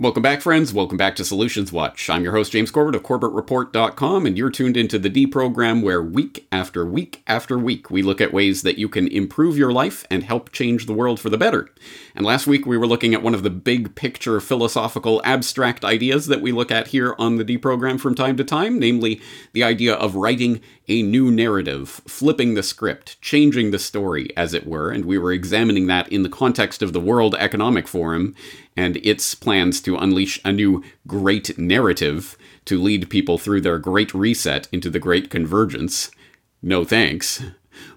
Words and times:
Welcome 0.00 0.22
back, 0.22 0.42
friends. 0.42 0.72
Welcome 0.72 0.96
back 0.96 1.16
to 1.16 1.24
Solutions 1.24 1.72
Watch. 1.72 2.08
I'm 2.08 2.22
your 2.22 2.32
host, 2.32 2.52
James 2.52 2.70
Corbett 2.70 2.94
of 2.94 3.02
CorbettReport.com, 3.02 4.26
and 4.26 4.38
you're 4.38 4.48
tuned 4.48 4.76
into 4.76 4.96
the 4.96 5.08
D 5.08 5.26
program 5.26 5.82
where 5.82 6.00
week 6.00 6.46
after 6.52 6.86
week 6.86 7.20
after 7.26 7.58
week 7.58 7.90
we 7.90 8.02
look 8.02 8.20
at 8.20 8.32
ways 8.32 8.62
that 8.62 8.78
you 8.78 8.88
can 8.88 9.08
improve 9.08 9.58
your 9.58 9.72
life 9.72 10.06
and 10.08 10.22
help 10.22 10.52
change 10.52 10.86
the 10.86 10.92
world 10.92 11.18
for 11.18 11.30
the 11.30 11.36
better. 11.36 11.68
And 12.14 12.24
last 12.24 12.46
week 12.46 12.64
we 12.64 12.78
were 12.78 12.86
looking 12.86 13.12
at 13.12 13.24
one 13.24 13.34
of 13.34 13.42
the 13.42 13.50
big 13.50 13.96
picture 13.96 14.38
philosophical 14.38 15.20
abstract 15.24 15.84
ideas 15.84 16.28
that 16.28 16.42
we 16.42 16.52
look 16.52 16.70
at 16.70 16.86
here 16.86 17.16
on 17.18 17.34
the 17.34 17.42
D 17.42 17.58
program 17.58 17.98
from 17.98 18.14
time 18.14 18.36
to 18.36 18.44
time, 18.44 18.78
namely 18.78 19.20
the 19.52 19.64
idea 19.64 19.94
of 19.94 20.14
writing 20.14 20.60
a 20.88 21.02
new 21.02 21.30
narrative, 21.30 22.00
flipping 22.06 22.54
the 22.54 22.62
script, 22.62 23.20
changing 23.20 23.70
the 23.70 23.78
story, 23.78 24.30
as 24.36 24.54
it 24.54 24.66
were, 24.66 24.90
and 24.90 25.04
we 25.04 25.18
were 25.18 25.32
examining 25.32 25.86
that 25.86 26.10
in 26.10 26.22
the 26.22 26.28
context 26.28 26.82
of 26.82 26.92
the 26.92 27.00
World 27.00 27.34
Economic 27.38 27.86
Forum 27.86 28.34
and 28.76 28.96
its 28.98 29.34
plans 29.34 29.80
to 29.82 29.96
unleash 29.96 30.40
a 30.44 30.52
new 30.52 30.82
great 31.06 31.58
narrative 31.58 32.38
to 32.64 32.80
lead 32.80 33.10
people 33.10 33.38
through 33.38 33.60
their 33.60 33.78
great 33.78 34.14
reset 34.14 34.68
into 34.72 34.88
the 34.88 34.98
great 34.98 35.30
convergence. 35.30 36.10
No 36.62 36.84
thanks. 36.84 37.42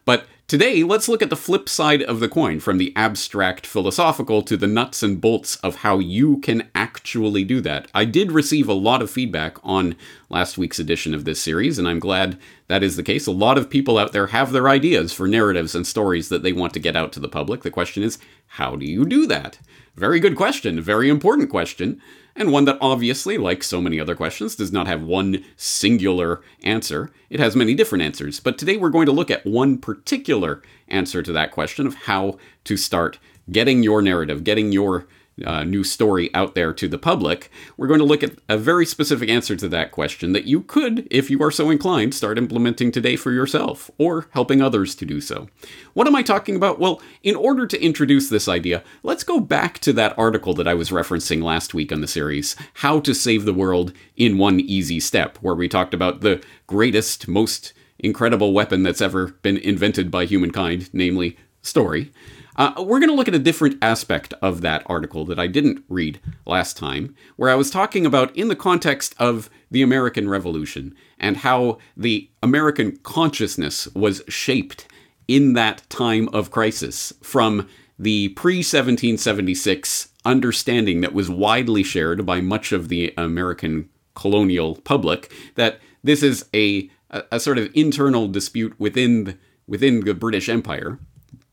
But 0.05 0.25
Today, 0.51 0.83
let's 0.83 1.07
look 1.07 1.21
at 1.21 1.29
the 1.29 1.37
flip 1.37 1.69
side 1.69 2.03
of 2.03 2.19
the 2.19 2.27
coin 2.27 2.59
from 2.59 2.77
the 2.77 2.91
abstract 2.93 3.65
philosophical 3.65 4.41
to 4.41 4.57
the 4.57 4.67
nuts 4.67 5.01
and 5.01 5.21
bolts 5.21 5.55
of 5.63 5.75
how 5.75 5.99
you 5.99 6.39
can 6.39 6.69
actually 6.75 7.45
do 7.45 7.61
that. 7.61 7.87
I 7.93 8.03
did 8.03 8.33
receive 8.33 8.67
a 8.67 8.73
lot 8.73 9.01
of 9.01 9.09
feedback 9.09 9.55
on 9.63 9.95
last 10.27 10.57
week's 10.57 10.77
edition 10.77 11.13
of 11.13 11.23
this 11.23 11.41
series, 11.41 11.79
and 11.79 11.87
I'm 11.87 11.99
glad 11.99 12.37
that 12.67 12.83
is 12.83 12.97
the 12.97 13.01
case. 13.01 13.27
A 13.27 13.31
lot 13.31 13.57
of 13.57 13.69
people 13.69 13.97
out 13.97 14.11
there 14.11 14.27
have 14.27 14.51
their 14.51 14.67
ideas 14.67 15.13
for 15.13 15.25
narratives 15.25 15.73
and 15.73 15.87
stories 15.87 16.27
that 16.27 16.43
they 16.43 16.51
want 16.51 16.73
to 16.73 16.81
get 16.81 16.97
out 16.97 17.13
to 17.13 17.21
the 17.21 17.29
public. 17.29 17.61
The 17.61 17.71
question 17.71 18.03
is, 18.03 18.19
how 18.47 18.75
do 18.75 18.85
you 18.85 19.05
do 19.05 19.27
that? 19.27 19.57
Very 19.95 20.19
good 20.19 20.35
question, 20.35 20.81
very 20.81 21.07
important 21.07 21.49
question 21.49 22.01
and 22.35 22.51
one 22.51 22.65
that 22.65 22.77
obviously, 22.81 23.37
like 23.37 23.63
so 23.63 23.81
many 23.81 23.99
other 23.99 24.15
questions, 24.15 24.55
does 24.55 24.71
not 24.71 24.87
have 24.87 25.03
one 25.03 25.43
singular 25.55 26.41
answer. 26.63 27.11
It 27.29 27.39
has 27.39 27.55
many 27.55 27.73
different 27.73 28.03
answers, 28.03 28.39
but 28.39 28.57
today 28.57 28.77
we're 28.77 28.89
going 28.89 29.05
to 29.05 29.11
look 29.11 29.31
at 29.31 29.45
one 29.45 29.77
particular 29.77 30.61
answer 30.87 31.21
to 31.21 31.31
that 31.31 31.51
question 31.51 31.87
of 31.87 31.95
how 31.95 32.37
to 32.65 32.77
start 32.77 33.19
getting 33.51 33.83
your 33.83 34.01
narrative, 34.01 34.43
getting 34.43 34.71
your 34.71 35.07
uh, 35.45 35.63
new 35.63 35.83
story 35.83 36.33
out 36.33 36.55
there 36.55 36.73
to 36.73 36.87
the 36.87 36.97
public, 36.97 37.49
we're 37.77 37.87
going 37.87 37.99
to 37.99 38.05
look 38.05 38.23
at 38.23 38.37
a 38.49 38.57
very 38.57 38.85
specific 38.85 39.29
answer 39.29 39.55
to 39.55 39.67
that 39.69 39.91
question 39.91 40.33
that 40.33 40.45
you 40.45 40.61
could, 40.61 41.07
if 41.09 41.29
you 41.29 41.41
are 41.41 41.51
so 41.51 41.69
inclined, 41.69 42.13
start 42.13 42.37
implementing 42.37 42.91
today 42.91 43.15
for 43.15 43.31
yourself 43.31 43.89
or 43.97 44.27
helping 44.31 44.61
others 44.61 44.93
to 44.95 45.05
do 45.05 45.21
so. 45.21 45.47
What 45.93 46.07
am 46.07 46.15
I 46.15 46.23
talking 46.23 46.55
about? 46.55 46.79
Well, 46.79 47.01
in 47.23 47.35
order 47.35 47.65
to 47.65 47.83
introduce 47.83 48.29
this 48.29 48.47
idea, 48.47 48.83
let's 49.03 49.23
go 49.23 49.39
back 49.39 49.79
to 49.79 49.93
that 49.93 50.17
article 50.17 50.53
that 50.55 50.67
I 50.67 50.73
was 50.73 50.89
referencing 50.89 51.41
last 51.41 51.73
week 51.73 51.91
on 51.91 52.01
the 52.01 52.07
series, 52.07 52.55
How 52.75 52.99
to 52.99 53.13
Save 53.13 53.45
the 53.45 53.53
World 53.53 53.93
in 54.15 54.37
One 54.37 54.59
Easy 54.59 54.99
Step, 54.99 55.37
where 55.37 55.55
we 55.55 55.67
talked 55.67 55.93
about 55.93 56.21
the 56.21 56.43
greatest, 56.67 57.27
most 57.27 57.73
incredible 57.99 58.53
weapon 58.53 58.83
that's 58.83 59.01
ever 59.01 59.27
been 59.41 59.57
invented 59.57 60.11
by 60.11 60.25
humankind, 60.25 60.89
namely 60.91 61.37
story. 61.61 62.11
Uh, 62.55 62.73
we're 62.79 62.99
going 62.99 63.09
to 63.09 63.15
look 63.15 63.27
at 63.27 63.35
a 63.35 63.39
different 63.39 63.77
aspect 63.81 64.33
of 64.41 64.61
that 64.61 64.83
article 64.85 65.25
that 65.25 65.39
I 65.39 65.47
didn't 65.47 65.83
read 65.87 66.19
last 66.45 66.77
time, 66.77 67.15
where 67.37 67.49
I 67.49 67.55
was 67.55 67.71
talking 67.71 68.05
about 68.05 68.35
in 68.35 68.49
the 68.49 68.55
context 68.55 69.15
of 69.17 69.49
the 69.69 69.81
American 69.81 70.29
Revolution 70.29 70.93
and 71.19 71.37
how 71.37 71.77
the 71.95 72.29
American 72.43 72.97
consciousness 72.97 73.87
was 73.95 74.21
shaped 74.27 74.87
in 75.27 75.53
that 75.53 75.89
time 75.89 76.27
of 76.33 76.51
crisis 76.51 77.13
from 77.21 77.67
the 77.97 78.29
pre 78.29 78.57
1776 78.57 80.09
understanding 80.25 81.01
that 81.01 81.13
was 81.13 81.29
widely 81.29 81.83
shared 81.83 82.25
by 82.25 82.41
much 82.41 82.71
of 82.71 82.89
the 82.89 83.13
American 83.17 83.89
colonial 84.13 84.75
public 84.75 85.31
that 85.55 85.79
this 86.03 86.21
is 86.21 86.45
a, 86.53 86.89
a, 87.09 87.39
sort 87.39 87.57
of 87.57 87.69
internal 87.73 88.27
dispute 88.27 88.77
within 88.79 89.23
the, 89.23 89.37
within 89.67 90.03
the 90.03 90.13
British 90.13 90.49
Empire. 90.49 90.99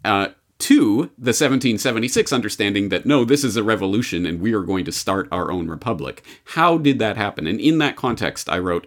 Uh, 0.05 0.29
to 0.59 1.11
the 1.17 1.31
1776 1.31 2.33
understanding 2.33 2.89
that 2.89 3.07
no, 3.07 3.25
this 3.25 3.45
is 3.45 3.57
a 3.57 3.63
revolution 3.63 4.27
and 4.27 4.41
we 4.41 4.53
are 4.53 4.63
going 4.63 4.85
to 4.85 4.93
start 4.93 5.29
our 5.31 5.51
own 5.51 5.69
republic. 5.69 6.25
How 6.45 6.79
did 6.79 6.99
that 6.99 7.17
happen? 7.17 7.47
And 7.47 7.61
in 7.61 7.79
that 7.79 7.97
context, 7.97 8.49
I 8.49 8.59
wrote 8.59 8.87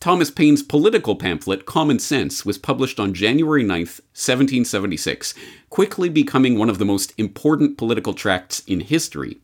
Thomas 0.00 0.30
Paine's 0.30 0.62
political 0.62 1.16
pamphlet, 1.16 1.66
Common 1.66 1.98
Sense, 1.98 2.46
was 2.46 2.56
published 2.56 3.00
on 3.00 3.14
January 3.14 3.64
9th, 3.64 4.00
1776, 4.14 5.34
quickly 5.70 6.08
becoming 6.08 6.56
one 6.56 6.70
of 6.70 6.78
the 6.78 6.84
most 6.84 7.12
important 7.18 7.76
political 7.76 8.14
tracts 8.14 8.60
in 8.60 8.80
history. 8.80 9.38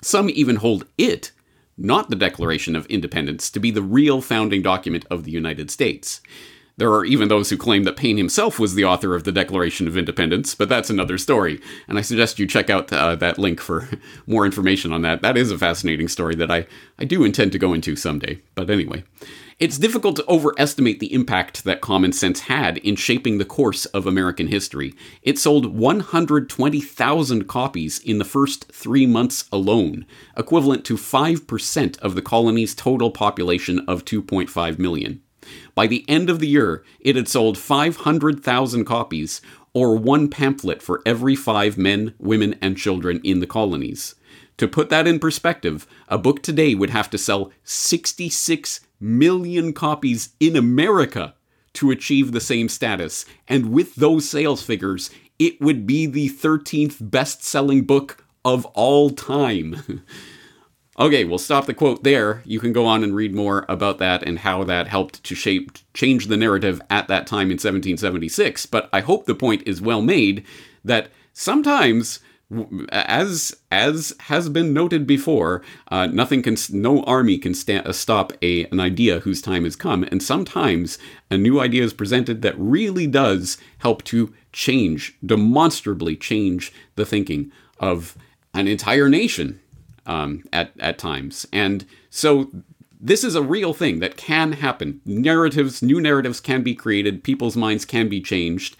Some 0.00 0.30
even 0.30 0.56
hold 0.56 0.86
it, 0.96 1.32
not 1.76 2.08
the 2.08 2.16
Declaration 2.16 2.74
of 2.74 2.86
Independence, 2.86 3.50
to 3.50 3.60
be 3.60 3.70
the 3.70 3.82
real 3.82 4.22
founding 4.22 4.62
document 4.62 5.04
of 5.10 5.24
the 5.24 5.30
United 5.30 5.70
States. 5.70 6.22
There 6.78 6.92
are 6.92 7.04
even 7.04 7.28
those 7.28 7.50
who 7.50 7.56
claim 7.58 7.84
that 7.84 7.96
Paine 7.96 8.16
himself 8.16 8.58
was 8.58 8.74
the 8.74 8.84
author 8.84 9.14
of 9.14 9.24
the 9.24 9.32
Declaration 9.32 9.86
of 9.86 9.96
Independence, 9.96 10.54
but 10.54 10.68
that's 10.68 10.90
another 10.90 11.18
story. 11.18 11.60
And 11.86 11.98
I 11.98 12.00
suggest 12.00 12.38
you 12.38 12.46
check 12.46 12.70
out 12.70 12.92
uh, 12.92 13.14
that 13.16 13.38
link 13.38 13.60
for 13.60 13.88
more 14.26 14.46
information 14.46 14.92
on 14.92 15.02
that. 15.02 15.22
That 15.22 15.36
is 15.36 15.50
a 15.50 15.58
fascinating 15.58 16.08
story 16.08 16.34
that 16.36 16.50
I, 16.50 16.66
I 16.98 17.04
do 17.04 17.24
intend 17.24 17.52
to 17.52 17.58
go 17.58 17.74
into 17.74 17.94
someday. 17.94 18.40
But 18.54 18.70
anyway, 18.70 19.04
it's 19.58 19.78
difficult 19.78 20.16
to 20.16 20.28
overestimate 20.28 20.98
the 20.98 21.12
impact 21.14 21.62
that 21.64 21.80
common 21.80 22.12
sense 22.12 22.40
had 22.40 22.78
in 22.78 22.96
shaping 22.96 23.38
the 23.38 23.44
course 23.44 23.84
of 23.86 24.06
American 24.06 24.48
history. 24.48 24.94
It 25.22 25.38
sold 25.38 25.76
120,000 25.78 27.46
copies 27.46 27.98
in 28.00 28.18
the 28.18 28.24
first 28.24 28.72
three 28.72 29.06
months 29.06 29.44
alone, 29.52 30.04
equivalent 30.36 30.84
to 30.86 30.96
5% 30.96 31.98
of 32.00 32.14
the 32.14 32.22
colony's 32.22 32.74
total 32.74 33.10
population 33.10 33.84
of 33.86 34.04
2.5 34.04 34.78
million. 34.80 35.21
By 35.74 35.86
the 35.86 36.04
end 36.08 36.28
of 36.28 36.38
the 36.38 36.48
year, 36.48 36.84
it 37.00 37.16
had 37.16 37.28
sold 37.28 37.56
500,000 37.56 38.84
copies, 38.84 39.40
or 39.74 39.96
one 39.96 40.28
pamphlet 40.28 40.82
for 40.82 41.00
every 41.06 41.34
five 41.34 41.78
men, 41.78 42.14
women, 42.18 42.56
and 42.60 42.76
children 42.76 43.20
in 43.24 43.40
the 43.40 43.46
colonies. 43.46 44.14
To 44.58 44.68
put 44.68 44.90
that 44.90 45.06
in 45.06 45.18
perspective, 45.18 45.86
a 46.08 46.18
book 46.18 46.42
today 46.42 46.74
would 46.74 46.90
have 46.90 47.08
to 47.10 47.18
sell 47.18 47.50
66 47.64 48.80
million 49.00 49.72
copies 49.72 50.30
in 50.38 50.56
America 50.56 51.34
to 51.74 51.90
achieve 51.90 52.32
the 52.32 52.40
same 52.40 52.68
status. 52.68 53.24
And 53.48 53.72
with 53.72 53.94
those 53.94 54.28
sales 54.28 54.62
figures, 54.62 55.10
it 55.38 55.60
would 55.60 55.86
be 55.86 56.06
the 56.06 56.28
13th 56.28 57.10
best 57.10 57.42
selling 57.42 57.84
book 57.84 58.24
of 58.44 58.66
all 58.66 59.10
time. 59.10 60.02
Okay, 60.98 61.24
we'll 61.24 61.38
stop 61.38 61.64
the 61.64 61.72
quote 61.72 62.04
there. 62.04 62.42
You 62.44 62.60
can 62.60 62.72
go 62.72 62.84
on 62.84 63.02
and 63.02 63.14
read 63.14 63.34
more 63.34 63.64
about 63.68 63.98
that 63.98 64.22
and 64.22 64.40
how 64.40 64.62
that 64.64 64.88
helped 64.88 65.24
to 65.24 65.34
shape 65.34 65.72
change 65.94 66.26
the 66.26 66.36
narrative 66.36 66.82
at 66.90 67.08
that 67.08 67.26
time 67.26 67.46
in 67.46 67.54
1776. 67.54 68.66
But 68.66 68.90
I 68.92 69.00
hope 69.00 69.24
the 69.24 69.34
point 69.34 69.62
is 69.66 69.80
well 69.80 70.02
made 70.02 70.44
that 70.84 71.08
sometimes 71.32 72.20
as 72.90 73.56
as 73.70 74.14
has 74.20 74.50
been 74.50 74.74
noted 74.74 75.06
before, 75.06 75.62
uh, 75.88 76.06
nothing 76.06 76.42
can, 76.42 76.56
no 76.70 77.02
army 77.04 77.38
can 77.38 77.54
sta- 77.54 77.90
stop 77.92 78.34
a 78.42 78.66
an 78.66 78.78
idea 78.78 79.20
whose 79.20 79.40
time 79.40 79.64
has 79.64 79.76
come, 79.76 80.04
and 80.04 80.22
sometimes 80.22 80.98
a 81.30 81.38
new 81.38 81.58
idea 81.58 81.82
is 81.82 81.94
presented 81.94 82.42
that 82.42 82.58
really 82.58 83.06
does 83.06 83.56
help 83.78 84.04
to 84.04 84.34
change, 84.52 85.16
demonstrably 85.24 86.14
change 86.14 86.74
the 86.96 87.06
thinking 87.06 87.50
of 87.80 88.18
an 88.52 88.68
entire 88.68 89.08
nation 89.08 89.58
um, 90.06 90.44
at 90.52 90.72
at 90.80 90.98
times, 90.98 91.46
and 91.52 91.84
so 92.10 92.50
this 93.00 93.24
is 93.24 93.34
a 93.34 93.42
real 93.42 93.74
thing 93.74 93.98
that 93.98 94.16
can 94.16 94.52
happen. 94.52 95.00
Narratives, 95.04 95.82
new 95.82 96.00
narratives 96.00 96.40
can 96.40 96.62
be 96.62 96.74
created. 96.74 97.24
People's 97.24 97.56
minds 97.56 97.84
can 97.84 98.08
be 98.08 98.20
changed, 98.20 98.76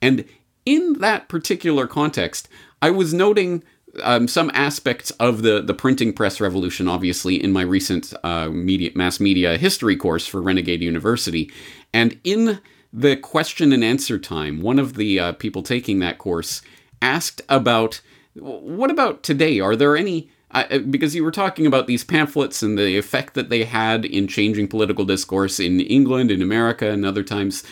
and 0.00 0.24
in 0.64 0.94
that 0.94 1.28
particular 1.28 1.86
context, 1.86 2.48
I 2.82 2.90
was 2.90 3.14
noting 3.14 3.62
um, 4.02 4.28
some 4.28 4.50
aspects 4.52 5.10
of 5.12 5.42
the 5.42 5.62
the 5.62 5.74
printing 5.74 6.12
press 6.12 6.40
revolution, 6.40 6.88
obviously, 6.88 7.42
in 7.42 7.52
my 7.52 7.62
recent 7.62 8.12
uh, 8.24 8.48
media 8.48 8.90
mass 8.94 9.20
media 9.20 9.56
history 9.56 9.96
course 9.96 10.26
for 10.26 10.42
Renegade 10.42 10.82
University, 10.82 11.50
and 11.92 12.18
in 12.24 12.60
the 12.92 13.16
question 13.16 13.72
and 13.72 13.84
answer 13.84 14.18
time, 14.18 14.60
one 14.60 14.78
of 14.78 14.94
the 14.94 15.20
uh, 15.20 15.32
people 15.32 15.62
taking 15.62 15.98
that 16.00 16.18
course 16.18 16.62
asked 17.02 17.42
about 17.48 18.00
what 18.34 18.90
about 18.90 19.22
today? 19.22 19.60
Are 19.60 19.76
there 19.76 19.96
any 19.96 20.30
I, 20.52 20.78
because 20.78 21.14
you 21.14 21.24
were 21.24 21.32
talking 21.32 21.66
about 21.66 21.86
these 21.86 22.04
pamphlets 22.04 22.62
and 22.62 22.78
the 22.78 22.96
effect 22.96 23.34
that 23.34 23.48
they 23.48 23.64
had 23.64 24.04
in 24.04 24.28
changing 24.28 24.68
political 24.68 25.04
discourse 25.04 25.58
in 25.58 25.80
England, 25.80 26.30
in 26.30 26.40
America, 26.40 26.88
and 26.88 27.04
other 27.04 27.24
times 27.24 27.64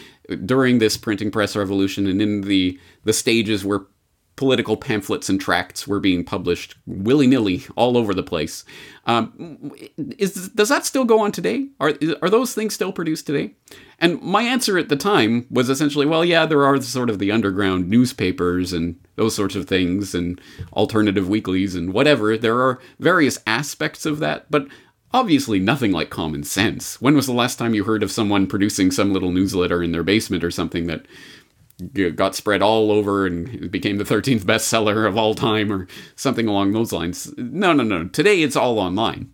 during 0.45 0.79
this 0.79 0.97
printing 0.97 1.31
press 1.31 1.55
revolution, 1.55 2.07
and 2.07 2.21
in 2.21 2.43
the 2.43 2.79
the 3.05 3.13
stages 3.13 3.65
where 3.65 3.83
political 4.37 4.77
pamphlets 4.77 5.29
and 5.29 5.41
tracts 5.41 5.87
were 5.87 6.01
being 6.01 6.25
published 6.25 6.75
willy 6.87 7.27
nilly 7.27 7.65
all 7.77 7.97
over 7.97 8.13
the 8.13 8.23
place. 8.23 8.65
Um, 9.07 9.71
is, 9.97 10.49
does 10.49 10.69
that 10.69 10.85
still 10.85 11.05
go 11.05 11.21
on 11.21 11.31
today? 11.31 11.69
Are, 11.79 11.93
are 12.21 12.31
those 12.31 12.55
things 12.55 12.75
still 12.75 12.93
produced 12.93 13.27
today? 13.27 13.55
And 13.99 14.21
my 14.21 14.43
answer 14.43 14.77
at 14.79 14.89
the 14.89 14.97
time 14.97 15.47
was 15.51 15.71
essentially, 15.71 16.07
well, 16.07 16.25
yeah, 16.25 16.47
there 16.47 16.65
are 16.65 16.81
sort 16.81 17.11
of 17.11 17.19
the 17.19 17.31
underground 17.31 17.89
newspapers 17.89 18.73
and 18.73 18.97
those 19.17 19.35
sorts 19.35 19.55
of 19.55 19.67
things 19.67 20.15
and 20.15 20.41
alternative 20.73 21.29
weeklies 21.29 21.75
and 21.75 21.93
whatever. 21.93 22.37
There 22.37 22.61
are 22.61 22.81
various 22.99 23.39
aspects 23.47 24.05
of 24.05 24.19
that, 24.19 24.51
but 24.51 24.67
obviously 25.13 25.61
nothing 25.61 25.93
like 25.93 26.11
common 26.11 26.43
sense. 26.43 27.01
When 27.01 27.15
was 27.15 27.27
the 27.27 27.33
last 27.33 27.57
time 27.57 27.75
you 27.75 27.85
heard 27.85 28.03
of 28.03 28.11
someone 28.11 28.49
producing 28.49 28.91
some 28.91 29.13
little 29.13 29.31
newsletter 29.31 29.83
in 29.83 29.93
their 29.93 30.03
basement 30.03 30.43
or 30.43 30.51
something 30.51 30.87
that 30.89 31.07
got 32.17 32.35
spread 32.35 32.63
all 32.63 32.91
over 32.91 33.27
and 33.27 33.71
became 33.71 33.99
the 33.99 34.05
13th 34.05 34.43
bestseller 34.43 35.07
of 35.09 35.17
all 35.17 35.35
time 35.35 35.73
or 35.73 35.87
something 36.17 36.47
along 36.47 36.73
those 36.73 36.93
lines. 36.93 37.33
No, 37.37 37.73
no, 37.73 37.83
no. 37.85 38.09
Today 38.09 38.43
it's 38.43 38.57
all 38.57 38.79
online. 38.79 39.33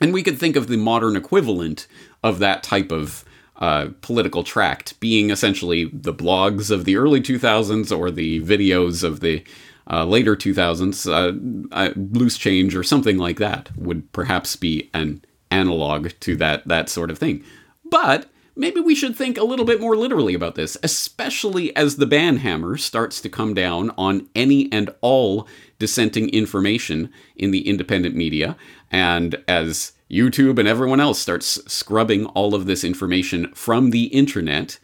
And 0.00 0.12
we 0.12 0.22
could 0.22 0.38
think 0.38 0.54
of 0.54 0.68
the 0.68 0.76
modern 0.76 1.16
equivalent 1.16 1.88
of 2.22 2.38
that 2.38 2.62
type 2.62 2.92
of 2.92 3.24
uh, 3.58 3.88
political 4.00 4.44
tract 4.44 4.98
being 5.00 5.30
essentially 5.30 5.84
the 5.92 6.14
blogs 6.14 6.70
of 6.70 6.84
the 6.84 6.96
early 6.96 7.20
2000s 7.20 7.96
or 7.96 8.10
the 8.10 8.40
videos 8.42 9.02
of 9.02 9.20
the 9.20 9.44
uh, 9.90 10.04
later 10.04 10.36
2000s. 10.36 11.06
Uh, 11.10 11.74
uh, 11.74 11.90
Loose 11.96 12.38
Change 12.38 12.76
or 12.76 12.82
something 12.82 13.18
like 13.18 13.38
that 13.38 13.70
would 13.76 14.10
perhaps 14.12 14.54
be 14.54 14.90
an 14.94 15.24
analog 15.50 16.10
to 16.20 16.36
that, 16.36 16.66
that 16.68 16.88
sort 16.88 17.10
of 17.10 17.18
thing. 17.18 17.42
But 17.84 18.30
maybe 18.54 18.80
we 18.80 18.94
should 18.94 19.16
think 19.16 19.38
a 19.38 19.44
little 19.44 19.64
bit 19.64 19.80
more 19.80 19.96
literally 19.96 20.34
about 20.34 20.56
this, 20.56 20.76
especially 20.82 21.74
as 21.74 21.96
the 21.96 22.06
ban 22.06 22.38
hammer 22.38 22.76
starts 22.76 23.20
to 23.22 23.28
come 23.28 23.54
down 23.54 23.90
on 23.96 24.28
any 24.34 24.70
and 24.72 24.90
all 25.00 25.48
dissenting 25.78 26.28
information 26.30 27.10
in 27.36 27.50
the 27.50 27.66
independent 27.66 28.14
media, 28.14 28.56
and 28.90 29.42
as 29.46 29.92
YouTube 30.10 30.58
and 30.58 30.66
everyone 30.66 31.00
else 31.00 31.18
starts 31.18 31.60
scrubbing 31.70 32.26
all 32.26 32.54
of 32.54 32.66
this 32.66 32.84
information 32.84 33.52
from 33.54 33.90
the 33.90 34.04
internet. 34.04 34.78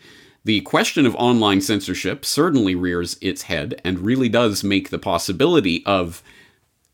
The 0.45 0.61
question 0.61 1.07
of 1.07 1.15
online 1.17 1.61
censorship 1.61 2.25
certainly 2.25 2.75
rears 2.75 3.17
its 3.21 3.43
head 3.43 3.81
and 3.85 4.01
really 4.01 4.29
does 4.29 4.63
make 4.63 4.91
the 4.91 4.99
possibility 4.99 5.85
of 5.87 6.23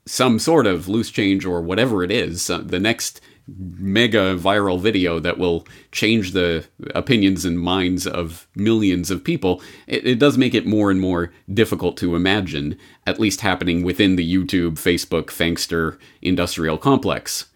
some 0.07 0.39
sort 0.39 0.67
of 0.67 0.89
loose 0.89 1.11
change 1.11 1.45
or 1.45 1.61
whatever 1.61 2.03
it 2.03 2.11
is, 2.11 2.49
uh, 2.49 2.59
the 2.59 2.81
next 2.81 3.21
mega 3.59 4.37
viral 4.37 4.81
video 4.81 5.19
that 5.19 5.39
will 5.39 5.67
change 5.93 6.33
the 6.33 6.65
opinions 6.95 7.45
and 7.45 7.59
minds 7.59 8.07
of 8.07 8.47
millions 8.55 9.11
of 9.11 9.25
people, 9.25 9.61
it, 9.87 10.07
it, 10.07 10.19
does 10.19 10.39
make 10.39 10.55
it 10.55 10.67
more 10.67 10.91
and 10.91 11.01
more 11.01 11.33
difficult 11.53 11.97
to 11.97 12.15
imagine, 12.15 12.79
at 13.07 13.19
least 13.19 13.41
happening 13.41 13.83
within 13.83 14.17
the 14.17 14.35
YouTube, 14.35 14.75
Facebook, 14.75 15.27
Fangster 15.27 15.99
industrial 16.23 16.79
complex. 16.79 17.47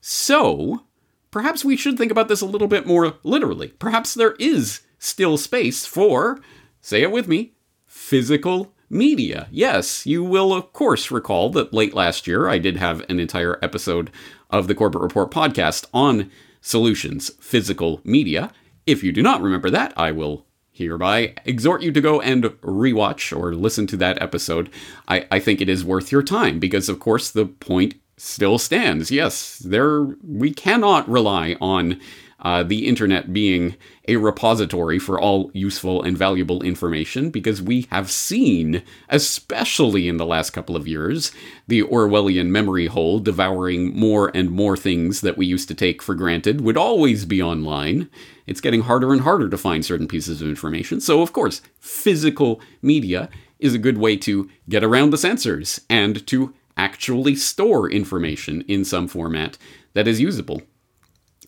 So, 0.00 0.84
perhaps 1.30 1.64
we 1.64 1.76
should 1.76 1.98
think 1.98 2.10
about 2.10 2.28
this 2.28 2.40
a 2.40 2.46
little 2.46 2.68
bit 2.68 2.86
more 2.86 3.14
literally. 3.22 3.68
Perhaps 3.68 4.14
there 4.14 4.34
is 4.38 4.80
still 4.98 5.36
space 5.36 5.86
for, 5.86 6.40
say 6.80 7.02
it 7.02 7.10
with 7.10 7.28
me, 7.28 7.54
physical 7.86 8.72
media. 8.90 9.48
Yes, 9.50 10.06
you 10.06 10.24
will, 10.24 10.52
of 10.52 10.72
course, 10.72 11.10
recall 11.10 11.50
that 11.50 11.72
late 11.72 11.94
last 11.94 12.26
year 12.26 12.48
I 12.48 12.58
did 12.58 12.76
have 12.76 13.04
an 13.08 13.20
entire 13.20 13.58
episode 13.62 14.10
of 14.50 14.66
the 14.66 14.74
Corbett 14.74 15.02
Report 15.02 15.30
podcast 15.30 15.86
on 15.92 16.30
solutions 16.60 17.30
physical 17.40 18.00
media. 18.04 18.50
If 18.86 19.02
you 19.02 19.12
do 19.12 19.22
not 19.22 19.42
remember 19.42 19.70
that, 19.70 19.92
I 19.96 20.12
will 20.12 20.46
hereby 20.70 21.34
exhort 21.44 21.82
you 21.82 21.92
to 21.92 22.00
go 22.00 22.20
and 22.20 22.44
rewatch 22.44 23.36
or 23.36 23.54
listen 23.54 23.86
to 23.88 23.96
that 23.98 24.22
episode. 24.22 24.70
I, 25.08 25.26
I 25.30 25.40
think 25.40 25.60
it 25.60 25.68
is 25.68 25.84
worth 25.84 26.12
your 26.12 26.22
time 26.22 26.58
because, 26.58 26.88
of 26.88 27.00
course, 27.00 27.30
the 27.30 27.46
point 27.46 27.94
still 28.18 28.58
stands. 28.58 29.10
Yes, 29.10 29.58
there 29.58 30.02
we 30.22 30.52
cannot 30.52 31.08
rely 31.08 31.56
on 31.60 32.00
uh, 32.40 32.62
the 32.62 32.86
internet 32.86 33.32
being 33.32 33.76
a 34.06 34.16
repository 34.16 34.98
for 34.98 35.20
all 35.20 35.50
useful 35.54 36.02
and 36.02 36.16
valuable 36.16 36.62
information 36.62 37.30
because 37.30 37.60
we 37.60 37.86
have 37.90 38.10
seen, 38.10 38.82
especially 39.08 40.08
in 40.08 40.18
the 40.18 40.26
last 40.26 40.50
couple 40.50 40.76
of 40.76 40.86
years, 40.86 41.32
the 41.66 41.82
Orwellian 41.82 42.46
memory 42.46 42.86
hole 42.86 43.18
devouring 43.18 43.92
more 43.98 44.30
and 44.34 44.50
more 44.50 44.76
things 44.76 45.20
that 45.22 45.36
we 45.36 45.46
used 45.46 45.68
to 45.68 45.74
take 45.74 46.00
for 46.00 46.14
granted 46.14 46.60
would 46.60 46.76
always 46.76 47.24
be 47.24 47.42
online. 47.42 48.08
It's 48.46 48.60
getting 48.60 48.82
harder 48.82 49.12
and 49.12 49.22
harder 49.22 49.48
to 49.48 49.58
find 49.58 49.84
certain 49.84 50.06
pieces 50.06 50.40
of 50.40 50.48
information. 50.48 51.00
So, 51.00 51.22
of 51.22 51.32
course, 51.32 51.60
physical 51.80 52.60
media 52.82 53.28
is 53.58 53.74
a 53.74 53.78
good 53.78 53.98
way 53.98 54.16
to 54.16 54.48
get 54.68 54.84
around 54.84 55.10
the 55.10 55.18
censors 55.18 55.80
and 55.90 56.24
to 56.28 56.54
actually 56.78 57.34
store 57.34 57.90
information 57.90 58.62
in 58.62 58.84
some 58.84 59.08
format 59.08 59.58
that 59.92 60.08
is 60.08 60.20
usable. 60.20 60.62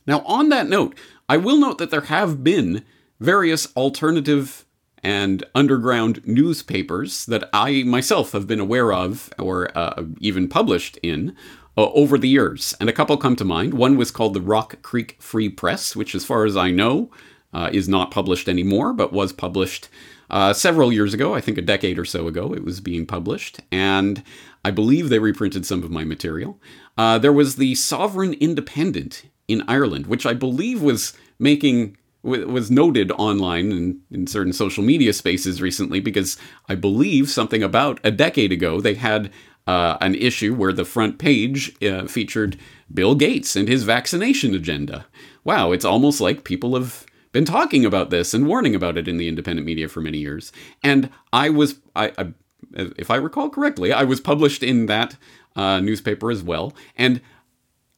Now, 0.06 0.21
on 0.21 0.49
that 0.49 0.69
note, 0.69 0.99
I 1.29 1.37
will 1.37 1.59
note 1.59 1.79
that 1.79 1.91
there 1.91 2.03
have 2.03 2.43
been 2.43 2.85
various 3.21 3.75
alternative 3.77 4.67
and 5.03 5.44
underground 5.55 6.21
newspapers 6.27 7.25
that 7.27 7.49
I 7.53 7.85
myself 7.85 8.32
have 8.32 8.47
been 8.47 8.61
aware 8.61 8.93
of 8.93 9.32
or 9.38 9.71
uh, 9.77 10.05
even 10.19 10.49
published 10.49 10.99
in 11.03 11.37
uh, 11.77 11.91
over 11.93 12.19
the 12.19 12.29
years. 12.29 12.75
And 12.81 12.91
a 12.91 12.93
couple 12.93 13.17
come 13.17 13.37
to 13.37 13.44
mind. 13.44 13.75
One 13.75 13.97
was 13.97 14.11
called 14.11 14.35
the 14.35 14.41
Rock 14.41 14.82
Creek 14.82 15.17
Free 15.21 15.49
Press, 15.49 15.97
which, 15.97 16.15
as 16.15 16.25
far 16.25 16.44
as 16.44 16.56
I 16.56 16.71
know, 16.71 17.11
uh, 17.53 17.71
is 17.73 17.88
not 17.88 18.11
published 18.11 18.49
anymore, 18.49 18.93
but 18.93 19.12
was 19.12 19.32
published 19.32 19.88
uh, 20.31 20.53
several 20.53 20.93
years 20.93 21.12
ago. 21.15 21.35
I 21.35 21.41
think 21.41 21.59
a 21.59 21.62
decade 21.62 21.99
or 21.99 22.05
so 22.05 22.27
ago, 22.27 22.55
it 22.55 22.65
was 22.65 22.81
being 22.81 23.06
published. 23.06 23.61
And 23.71 24.23
I 24.65 24.71
believe 24.71 25.09
they 25.09 25.19
reprinted 25.19 25.67
some 25.67 25.82
of 25.82 25.91
my 25.91 26.05
material. 26.05 26.61
Uh, 26.97 27.19
there 27.19 27.32
was 27.32 27.56
the 27.56 27.75
Sovereign 27.75 28.35
Independent 28.35 29.25
in 29.49 29.62
Ireland, 29.67 30.06
which 30.06 30.27
I 30.27 30.35
believe 30.35 30.82
was 30.82 31.15
making 31.38 31.97
was 32.23 32.71
noted 32.71 33.11
online 33.12 33.73
and 33.73 34.00
in 34.11 34.27
certain 34.27 34.53
social 34.53 34.85
media 34.85 35.11
spaces 35.15 35.62
recently 35.62 36.00
because 36.00 36.37
I 36.69 36.75
believe 36.75 37.31
something 37.31 37.62
about 37.62 37.99
a 38.05 38.11
decade 38.11 38.53
ago 38.53 38.79
they 38.79 38.93
had 38.93 39.31
uh, 39.67 39.97
an 40.03 40.15
issue 40.15 40.55
where 40.55 40.73
the 40.73 40.85
front 40.85 41.19
page 41.19 41.75
uh, 41.82 42.06
featured 42.06 42.59
Bill 42.93 43.15
Gates 43.15 43.56
and 43.56 43.69
his 43.69 43.85
vaccination 43.85 44.55
agenda. 44.55 45.06
Wow, 45.44 45.73
it's 45.73 45.85
almost 45.85 46.21
like 46.21 46.44
people 46.44 46.75
have 46.75 47.06
been 47.32 47.44
talking 47.44 47.85
about 47.85 48.11
this 48.11 48.35
and 48.35 48.47
warning 48.47 48.75
about 48.75 48.99
it 48.99 49.09
in 49.09 49.17
the 49.17 49.29
independent 49.29 49.67
media 49.67 49.88
for 49.88 50.00
many 50.00 50.19
years. 50.19 50.53
And 50.82 51.11
I 51.32 51.50
was, 51.50 51.77
I, 51.94 52.12
I 52.19 52.32
if 52.75 53.11
I 53.11 53.17
recall 53.17 53.50
correctly, 53.50 53.93
I 53.93 54.05
was 54.05 54.21
published 54.21 54.62
in 54.62 54.87
that 54.87 55.17
uh, 55.56 55.81
newspaper 55.81 56.31
as 56.31 56.43
well. 56.43 56.75
And 56.97 57.21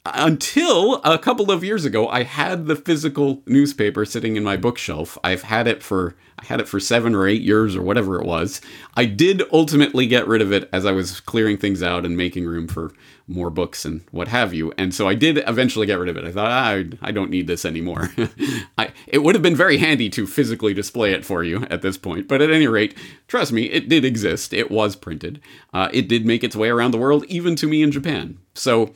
until 0.04 0.96
a 1.04 1.18
couple 1.18 1.50
of 1.52 1.62
years 1.62 1.84
ago, 1.84 2.08
I 2.08 2.24
had 2.24 2.66
the 2.66 2.74
physical 2.74 3.42
newspaper 3.46 4.04
sitting 4.04 4.36
in 4.36 4.42
my 4.42 4.56
bookshelf. 4.56 5.16
I've 5.22 5.42
had 5.42 5.68
it 5.68 5.82
for 5.82 6.16
I 6.40 6.46
had 6.46 6.60
it 6.60 6.68
for 6.68 6.80
seven 6.80 7.14
or 7.14 7.28
eight 7.28 7.42
years 7.42 7.76
or 7.76 7.82
whatever 7.82 8.20
it 8.20 8.26
was. 8.26 8.60
I 8.96 9.04
did 9.04 9.42
ultimately 9.52 10.08
get 10.08 10.26
rid 10.26 10.42
of 10.42 10.50
it 10.50 10.68
as 10.72 10.84
I 10.84 10.90
was 10.90 11.20
clearing 11.20 11.56
things 11.56 11.84
out 11.84 12.04
and 12.04 12.16
making 12.16 12.46
room 12.46 12.66
for 12.66 12.92
more 13.28 13.48
books 13.48 13.84
and 13.84 14.02
what 14.10 14.26
have 14.26 14.52
you. 14.52 14.72
And 14.76 14.92
so 14.92 15.06
I 15.06 15.14
did 15.14 15.38
eventually 15.46 15.86
get 15.86 16.00
rid 16.00 16.08
of 16.08 16.16
it. 16.16 16.24
I 16.24 16.32
thought 16.32 16.50
ah, 16.50 16.68
I, 16.70 16.84
I 17.00 17.12
don't 17.12 17.30
need 17.30 17.46
this 17.46 17.64
anymore. 17.64 18.10
I, 18.78 18.90
it 19.06 19.22
would 19.22 19.36
have 19.36 19.42
been 19.42 19.54
very 19.54 19.78
handy 19.78 20.10
to 20.10 20.26
physically 20.26 20.74
display 20.74 21.12
it 21.12 21.24
for 21.24 21.44
you 21.44 21.64
at 21.70 21.82
this 21.82 21.96
point. 21.96 22.26
But 22.26 22.42
at 22.42 22.50
any 22.50 22.66
rate, 22.66 22.96
trust 23.28 23.52
me, 23.52 23.64
it 23.66 23.88
did 23.88 24.04
exist. 24.04 24.52
It 24.52 24.68
was 24.68 24.96
printed. 24.96 25.40
Uh, 25.72 25.90
it 25.92 26.08
did 26.08 26.26
make 26.26 26.42
its 26.42 26.56
way 26.56 26.70
around 26.70 26.90
the 26.90 26.98
world, 26.98 27.24
even 27.26 27.54
to 27.56 27.68
me 27.68 27.82
in 27.82 27.92
Japan. 27.92 28.38
So 28.54 28.92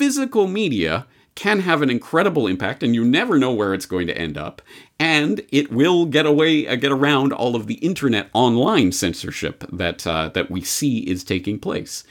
physical 0.00 0.46
media 0.46 1.06
can 1.34 1.60
have 1.60 1.82
an 1.82 1.90
incredible 1.90 2.46
impact 2.46 2.82
and 2.82 2.94
you 2.94 3.04
never 3.04 3.36
know 3.38 3.52
where 3.52 3.74
it's 3.74 3.84
going 3.84 4.06
to 4.06 4.16
end 4.16 4.38
up 4.38 4.62
and 4.98 5.42
it 5.52 5.70
will 5.70 6.06
get 6.06 6.24
away 6.24 6.66
uh, 6.66 6.74
get 6.74 6.90
around 6.90 7.34
all 7.34 7.54
of 7.54 7.66
the 7.66 7.74
internet 7.74 8.30
online 8.32 8.92
censorship 8.92 9.62
that 9.70 10.06
uh, 10.06 10.30
that 10.30 10.50
we 10.50 10.62
see 10.62 11.00
is 11.00 11.22
taking 11.22 11.58
place. 11.58 12.02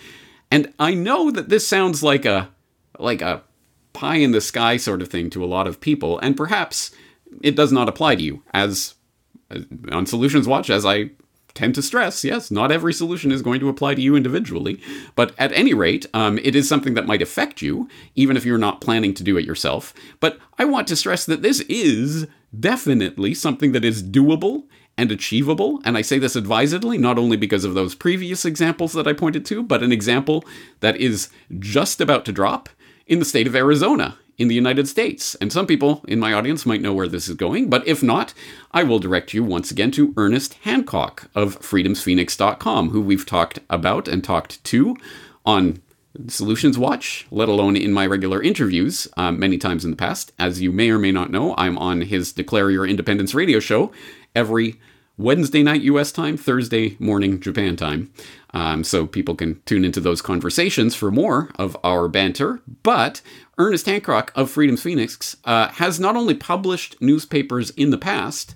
And 0.52 0.72
i 0.78 0.94
know 0.94 1.32
that 1.32 1.50
this 1.50 1.68
sounds 1.68 2.04
like 2.04 2.26
a 2.26 2.52
like 3.00 3.24
a 3.24 3.42
pie 3.94 4.18
in 4.18 4.30
the 4.30 4.40
sky 4.40 4.78
sort 4.78 5.02
of 5.02 5.08
thing 5.08 5.32
to 5.32 5.44
a 5.44 5.52
lot 5.56 5.66
of 5.66 5.82
people 5.82 6.20
and 6.20 6.38
perhaps 6.38 6.92
it 7.42 7.56
does 7.56 7.72
not 7.72 7.90
apply 7.90 8.18
to 8.18 8.22
you. 8.22 8.44
As 8.54 8.94
uh, 9.50 9.62
on 9.92 10.06
solutions 10.06 10.48
watch 10.48 10.70
as 10.70 10.86
i 10.86 11.10
tend 11.54 11.76
to 11.76 11.82
stress, 11.82 12.24
yes, 12.24 12.52
not 12.52 12.72
every 12.72 12.94
solution 12.94 13.32
is 13.32 13.42
going 13.42 13.60
to 13.60 13.70
apply 13.70 13.96
to 13.96 14.02
you 14.02 14.16
individually, 14.16 14.80
but 15.16 15.34
at 15.38 15.52
any 15.54 15.74
rate, 15.74 16.06
um, 16.14 16.40
it 16.40 16.56
is 16.56 16.68
something 16.68 16.94
that 16.94 17.08
might 17.08 17.22
affect 17.22 17.62
you, 17.62 17.90
even 18.16 18.38
if 18.38 18.46
you're 18.46 18.58
not 18.58 18.82
planning 18.82 19.14
to 19.16 19.24
do 19.24 19.38
it 19.38 19.46
yourself. 19.46 19.94
But 20.20 20.40
I 20.58 20.66
want 20.66 20.88
to 20.90 20.96
stress 20.96 21.26
that 21.26 21.42
this 21.42 21.62
is 21.62 22.28
definitely 22.58 23.34
something 23.34 23.72
that 23.74 23.86
is 23.86 24.04
doable 24.04 24.64
and 24.98 25.12
achievable, 25.12 25.82
and 25.86 25.98
I 25.98 26.02
say 26.02 26.20
this 26.20 26.36
advisedly, 26.36 26.98
not 26.98 27.18
only 27.18 27.38
because 27.38 27.64
of 27.64 27.74
those 27.74 27.96
previous 27.96 28.44
examples 28.44 28.94
that 28.94 29.08
I 29.08 29.14
pointed 29.14 29.46
to, 29.46 29.64
but 29.64 29.82
an 29.82 29.94
example 29.94 30.44
that 30.82 30.98
is 30.98 31.30
just 31.58 32.02
about 32.02 32.26
to 32.26 32.34
drop 32.34 32.68
in 33.08 33.20
the 33.20 33.26
state 33.26 33.48
of 33.48 33.56
Arizona 33.56 34.18
in 34.40 34.48
the 34.48 34.56
United 34.56 34.88
States. 34.88 35.36
And 35.36 35.52
some 35.52 35.68
people 35.68 36.04
in 36.08 36.20
my 36.20 36.34
audience 36.34 36.66
might 36.66 36.82
know 36.82 36.94
where 36.94 37.10
this 37.10 37.28
is 37.28 37.36
going, 37.36 37.70
but 37.70 37.86
if 37.88 38.02
not, 38.02 38.34
I 38.72 38.84
will 38.84 38.98
direct 38.98 39.34
you 39.34 39.44
once 39.44 39.70
again 39.70 39.92
to 39.92 40.14
Ernest 40.18 40.56
Hancock 40.64 41.30
of 41.36 41.60
freedomsphoenix.com, 41.60 42.90
who 42.90 43.02
we've 43.02 43.26
talked 43.26 43.60
about 43.70 44.08
and 44.08 44.24
talked 44.24 44.64
to 44.64 44.96
on 45.46 45.82
Solutions 46.28 46.78
Watch, 46.78 47.28
let 47.30 47.50
alone 47.50 47.76
in 47.76 47.94
my 47.94 48.08
regular 48.08 48.42
interviews 48.42 49.08
um, 49.18 49.38
many 49.40 49.58
times 49.58 49.86
in 49.86 49.92
the 49.92 49.98
past. 49.98 50.32
As 50.40 50.62
you 50.62 50.72
may 50.72 50.90
or 50.90 50.98
may 50.98 51.12
not 51.12 51.32
know, 51.32 51.54
I'm 51.58 51.78
on 51.78 52.02
his 52.02 52.34
Declare 52.34 52.72
Your 52.72 52.88
Independence 52.88 53.36
radio 53.36 53.60
show 53.60 53.92
every 54.36 54.80
Wednesday 55.20 55.64
night 55.64 55.82
US 55.82 56.14
time, 56.14 56.38
Thursday 56.38 56.96
morning 56.98 57.42
Japan 57.42 57.76
time. 57.76 58.10
Um, 58.54 58.86
so 58.86 59.06
people 59.06 59.36
can 59.36 59.62
tune 59.66 59.84
into 59.84 60.00
those 60.00 60.22
conversations 60.22 60.96
for 60.96 61.12
more 61.12 61.52
of 61.60 61.76
our 61.84 62.08
banter. 62.08 62.62
But 62.84 63.22
Ernest 63.58 63.86
Hancock 63.86 64.32
of 64.34 64.50
Freedom's 64.50 64.82
Phoenix 64.82 65.36
uh, 65.44 65.68
has 65.68 66.00
not 66.00 66.16
only 66.16 66.36
published 66.36 66.96
newspapers 67.02 67.70
in 67.72 67.90
the 67.90 67.98
past, 67.98 68.56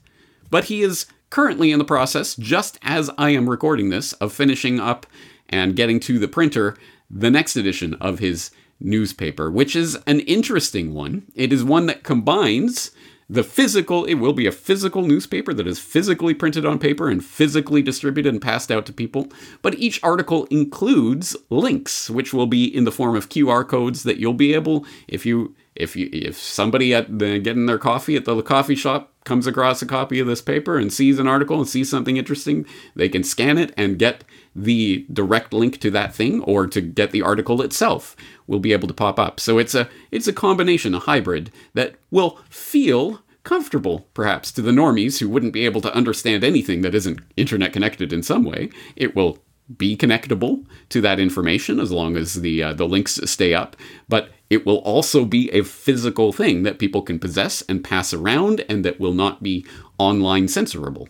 but 0.49 0.65
he 0.65 0.81
is 0.81 1.05
currently 1.29 1.71
in 1.71 1.79
the 1.79 1.85
process, 1.85 2.33
just 2.33 2.79
as 2.81 3.09
I 3.17 3.31
am 3.31 3.49
recording 3.49 3.89
this, 3.89 4.13
of 4.13 4.31
finishing 4.31 4.79
up 4.79 5.05
and 5.49 5.75
getting 5.75 5.99
to 5.99 6.17
the 6.17 6.29
printer 6.29 6.77
the 7.11 7.29
next 7.29 7.57
edition 7.57 7.95
of 7.95 8.19
his 8.19 8.51
newspaper, 8.79 9.51
which 9.51 9.75
is 9.75 9.97
an 10.07 10.21
interesting 10.21 10.93
one. 10.93 11.23
It 11.35 11.51
is 11.51 11.63
one 11.63 11.87
that 11.87 12.03
combines 12.03 12.91
the 13.33 13.43
physical, 13.43 14.05
it 14.05 14.15
will 14.15 14.31
be 14.31 14.45
a 14.45 14.51
physical 14.51 15.01
newspaper 15.01 15.55
that 15.55 15.65
is 15.65 15.79
physically 15.79 16.35
printed 16.35 16.67
on 16.67 16.77
paper 16.77 17.09
and 17.09 17.25
physically 17.25 17.81
distributed 17.81 18.31
and 18.31 18.39
passed 18.39 18.71
out 18.71 18.85
to 18.85 18.93
people. 18.93 19.27
But 19.63 19.73
each 19.79 19.99
article 20.03 20.45
includes 20.51 21.35
links, 21.49 22.11
which 22.11 22.31
will 22.31 22.45
be 22.45 22.65
in 22.65 22.83
the 22.83 22.91
form 22.91 23.15
of 23.15 23.29
QR 23.29 23.67
codes 23.67 24.03
that 24.03 24.17
you'll 24.17 24.33
be 24.33 24.53
able, 24.53 24.85
if 25.07 25.25
you 25.25 25.55
if 25.75 25.95
you 25.95 26.07
if 26.13 26.37
somebody 26.37 26.93
at 26.93 27.17
the 27.17 27.39
getting 27.39 27.65
their 27.65 27.79
coffee 27.79 28.15
at 28.15 28.25
the 28.25 28.39
coffee 28.43 28.75
shop 28.75 29.11
comes 29.25 29.47
across 29.47 29.81
a 29.81 29.85
copy 29.85 30.19
of 30.19 30.27
this 30.27 30.41
paper 30.41 30.77
and 30.77 30.91
sees 30.91 31.19
an 31.19 31.27
article 31.27 31.59
and 31.59 31.67
sees 31.67 31.89
something 31.89 32.17
interesting, 32.17 32.65
they 32.95 33.09
can 33.09 33.23
scan 33.23 33.57
it 33.57 33.73
and 33.77 33.99
get 33.99 34.23
the 34.55 35.05
direct 35.11 35.53
link 35.53 35.79
to 35.79 35.91
that 35.91 36.13
thing 36.13 36.41
or 36.41 36.67
to 36.67 36.81
get 36.81 37.11
the 37.11 37.21
article 37.21 37.61
itself 37.61 38.15
will 38.47 38.59
be 38.59 38.73
able 38.73 38.87
to 38.87 38.93
pop 38.93 39.19
up. 39.19 39.39
So 39.39 39.57
it's 39.57 39.75
a 39.75 39.89
it's 40.11 40.27
a 40.27 40.33
combination, 40.33 40.93
a 40.93 40.99
hybrid 40.99 41.51
that 41.73 41.95
will 42.11 42.39
feel 42.49 43.21
comfortable 43.43 44.07
perhaps 44.13 44.51
to 44.53 44.61
the 44.61 44.71
normies 44.71 45.19
who 45.19 45.27
wouldn't 45.27 45.53
be 45.53 45.65
able 45.65 45.81
to 45.81 45.93
understand 45.93 46.43
anything 46.43 46.81
that 46.81 46.95
isn't 46.95 47.19
internet 47.35 47.73
connected 47.73 48.13
in 48.13 48.23
some 48.23 48.43
way. 48.43 48.69
It 48.95 49.15
will 49.15 49.39
be 49.77 49.95
connectable 49.95 50.65
to 50.89 51.01
that 51.01 51.19
information 51.19 51.79
as 51.79 51.91
long 51.91 52.17
as 52.17 52.35
the 52.35 52.61
uh, 52.61 52.73
the 52.73 52.87
links 52.87 53.19
stay 53.25 53.53
up, 53.53 53.75
but 54.09 54.29
it 54.49 54.65
will 54.65 54.77
also 54.79 55.25
be 55.25 55.49
a 55.51 55.63
physical 55.63 56.31
thing 56.31 56.63
that 56.63 56.79
people 56.79 57.01
can 57.01 57.17
possess 57.17 57.61
and 57.63 57.83
pass 57.83 58.13
around 58.13 58.63
and 58.69 58.85
that 58.85 58.99
will 58.99 59.13
not 59.13 59.41
be 59.41 59.65
online 59.97 60.45
censorable. 60.45 61.07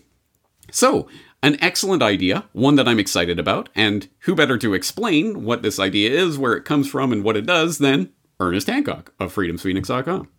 So, 0.72 1.07
an 1.41 1.57
excellent 1.62 2.01
idea, 2.01 2.45
one 2.53 2.77
that 2.77 2.88
I'm 2.88 3.00
excited 3.00 3.38
about, 3.38 3.67
and 3.75 4.07
who 4.19 4.33
better 4.33 4.57
to 4.60 4.74
explain 4.74 5.43
what 5.43 5.62
this 5.62 5.77
idea 5.77 6.10
is, 6.10 6.38
where 6.38 6.53
it 6.53 6.63
comes 6.63 6.89
from, 6.89 7.12
and 7.12 7.24
what 7.24 7.36
it 7.36 7.45
does 7.45 7.79
than 7.79 8.13
Ernest 8.39 8.67
Hancock 8.67 9.13
of 9.19 9.36
freedomsphoenix.com. 9.36 10.29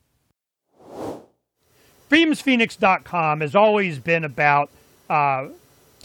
freedomsphoenix.com 2.11 3.41
has 3.43 3.55
always 3.55 3.99
been 3.99 4.25
about 4.25 4.71
uh, 5.11 5.49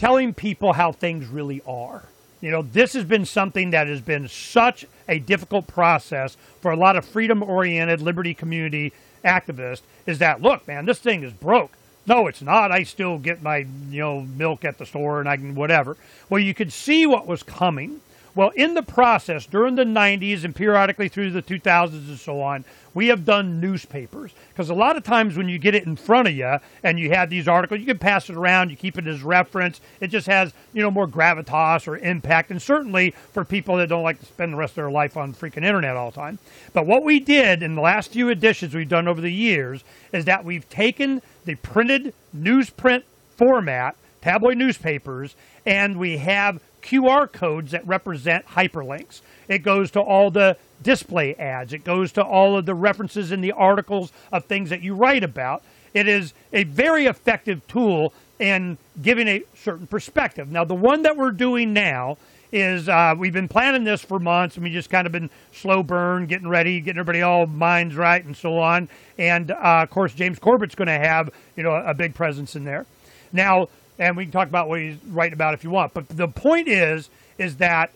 telling 0.00 0.32
people 0.32 0.72
how 0.72 0.90
things 0.90 1.26
really 1.26 1.60
are. 1.66 2.02
You 2.40 2.50
know, 2.50 2.62
this 2.62 2.94
has 2.94 3.04
been 3.04 3.26
something 3.26 3.72
that 3.72 3.86
has 3.86 4.00
been 4.00 4.28
such 4.28 4.86
a 5.06 5.18
difficult 5.18 5.66
process 5.66 6.38
for 6.62 6.70
a 6.70 6.76
lot 6.76 6.96
of 6.96 7.04
freedom 7.04 7.42
oriented 7.42 8.00
liberty 8.00 8.32
community 8.32 8.94
activists 9.22 9.82
is 10.06 10.18
that, 10.20 10.40
look, 10.40 10.66
man, 10.66 10.86
this 10.86 10.98
thing 10.98 11.22
is 11.22 11.34
broke. 11.34 11.72
No, 12.06 12.28
it's 12.28 12.40
not. 12.40 12.72
I 12.72 12.84
still 12.84 13.18
get 13.18 13.42
my, 13.42 13.66
you 13.90 14.00
know, 14.00 14.22
milk 14.22 14.64
at 14.64 14.78
the 14.78 14.86
store 14.86 15.20
and 15.20 15.28
I 15.28 15.36
can 15.36 15.54
whatever. 15.54 15.98
Well, 16.30 16.40
you 16.40 16.54
could 16.54 16.72
see 16.72 17.04
what 17.04 17.26
was 17.26 17.42
coming. 17.42 18.00
Well, 18.34 18.50
in 18.50 18.74
the 18.74 18.82
process, 18.82 19.46
during 19.46 19.74
the 19.74 19.84
90s 19.84 20.44
and 20.44 20.54
periodically 20.54 21.08
through 21.08 21.30
the 21.30 21.42
2000s 21.42 21.92
and 21.92 22.18
so 22.18 22.40
on, 22.40 22.64
we 22.94 23.08
have 23.08 23.24
done 23.24 23.60
newspapers. 23.60 24.32
Because 24.48 24.70
a 24.70 24.74
lot 24.74 24.96
of 24.96 25.04
times 25.04 25.36
when 25.36 25.48
you 25.48 25.58
get 25.58 25.74
it 25.74 25.84
in 25.84 25.96
front 25.96 26.28
of 26.28 26.34
you 26.34 26.58
and 26.82 26.98
you 26.98 27.10
have 27.10 27.30
these 27.30 27.48
articles, 27.48 27.80
you 27.80 27.86
can 27.86 27.98
pass 27.98 28.28
it 28.28 28.36
around, 28.36 28.70
you 28.70 28.76
keep 28.76 28.98
it 28.98 29.06
as 29.06 29.22
reference. 29.22 29.80
It 30.00 30.08
just 30.08 30.26
has, 30.26 30.52
you 30.72 30.82
know, 30.82 30.90
more 30.90 31.06
gravitas 31.06 31.86
or 31.86 31.96
impact. 31.98 32.50
And 32.50 32.60
certainly 32.60 33.14
for 33.32 33.44
people 33.44 33.76
that 33.76 33.88
don't 33.88 34.02
like 34.02 34.20
to 34.20 34.26
spend 34.26 34.52
the 34.52 34.56
rest 34.56 34.72
of 34.72 34.76
their 34.76 34.90
life 34.90 35.16
on 35.16 35.34
freaking 35.34 35.64
internet 35.64 35.96
all 35.96 36.10
the 36.10 36.16
time. 36.16 36.38
But 36.72 36.86
what 36.86 37.04
we 37.04 37.20
did 37.20 37.62
in 37.62 37.74
the 37.74 37.82
last 37.82 38.12
few 38.12 38.28
editions 38.28 38.74
we've 38.74 38.88
done 38.88 39.08
over 39.08 39.20
the 39.20 39.32
years 39.32 39.84
is 40.12 40.24
that 40.24 40.44
we've 40.44 40.68
taken 40.68 41.22
the 41.44 41.56
printed 41.56 42.12
newsprint 42.36 43.02
format, 43.36 43.96
tabloid 44.20 44.56
newspapers, 44.56 45.34
and 45.64 45.98
we 45.98 46.18
have 46.18 46.60
QR 46.82 47.30
codes 47.30 47.72
that 47.72 47.86
represent 47.86 48.46
hyperlinks. 48.46 49.20
It 49.48 49.58
goes 49.58 49.90
to 49.92 50.00
all 50.00 50.30
the 50.30 50.56
display 50.82 51.34
ads. 51.34 51.72
It 51.72 51.84
goes 51.84 52.12
to 52.12 52.24
all 52.24 52.56
of 52.56 52.66
the 52.66 52.74
references 52.74 53.32
in 53.32 53.40
the 53.40 53.52
articles 53.52 54.12
of 54.32 54.44
things 54.44 54.70
that 54.70 54.82
you 54.82 54.94
write 54.94 55.24
about. 55.24 55.62
It 55.92 56.08
is 56.08 56.32
a 56.52 56.64
very 56.64 57.06
effective 57.06 57.66
tool 57.66 58.12
in 58.38 58.78
giving 59.02 59.28
a 59.28 59.42
certain 59.54 59.86
perspective. 59.86 60.50
Now, 60.50 60.64
the 60.64 60.74
one 60.74 61.02
that 61.02 61.16
we're 61.16 61.32
doing 61.32 61.72
now 61.72 62.16
is 62.52 62.88
uh, 62.88 63.14
we've 63.16 63.32
been 63.32 63.48
planning 63.48 63.84
this 63.84 64.02
for 64.02 64.18
months 64.18 64.56
and 64.56 64.64
we 64.64 64.70
just 64.70 64.90
kind 64.90 65.06
of 65.06 65.12
been 65.12 65.30
slow 65.52 65.82
burn, 65.82 66.26
getting 66.26 66.48
ready, 66.48 66.80
getting 66.80 66.98
everybody 66.98 67.22
all 67.22 67.46
minds 67.46 67.94
right 67.94 68.24
and 68.24 68.36
so 68.36 68.58
on. 68.58 68.88
And 69.18 69.50
uh, 69.50 69.80
of 69.82 69.90
course, 69.90 70.14
James 70.14 70.38
Corbett's 70.38 70.74
going 70.74 70.88
to 70.88 70.98
have 70.98 71.30
you 71.56 71.62
know 71.62 71.74
a 71.74 71.94
big 71.94 72.14
presence 72.14 72.56
in 72.56 72.64
there. 72.64 72.86
Now, 73.32 73.68
and 74.00 74.16
we 74.16 74.24
can 74.24 74.32
talk 74.32 74.48
about 74.48 74.68
what 74.68 74.80
he's 74.80 74.96
writing 75.08 75.34
about 75.34 75.54
if 75.54 75.62
you 75.62 75.70
want. 75.70 75.92
But 75.92 76.08
the 76.08 76.26
point 76.26 76.66
is, 76.66 77.10
is 77.38 77.58
that 77.58 77.92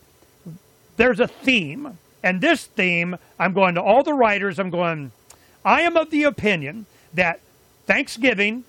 there's 0.96 1.18
a 1.18 1.26
theme, 1.26 1.99
and 2.23 2.40
this 2.40 2.66
theme, 2.66 3.16
I'm 3.38 3.54
going 3.54 3.75
to 3.75 3.82
all 3.82 4.04
the 4.04 4.14
writers. 4.14 4.58
I'm 4.58 4.70
going. 4.70 5.11
I 5.64 5.80
am 5.80 5.96
of 5.96 6.11
the 6.11 6.25
opinion 6.25 6.84
that 7.14 7.40
Thanksgiving, 7.87 8.64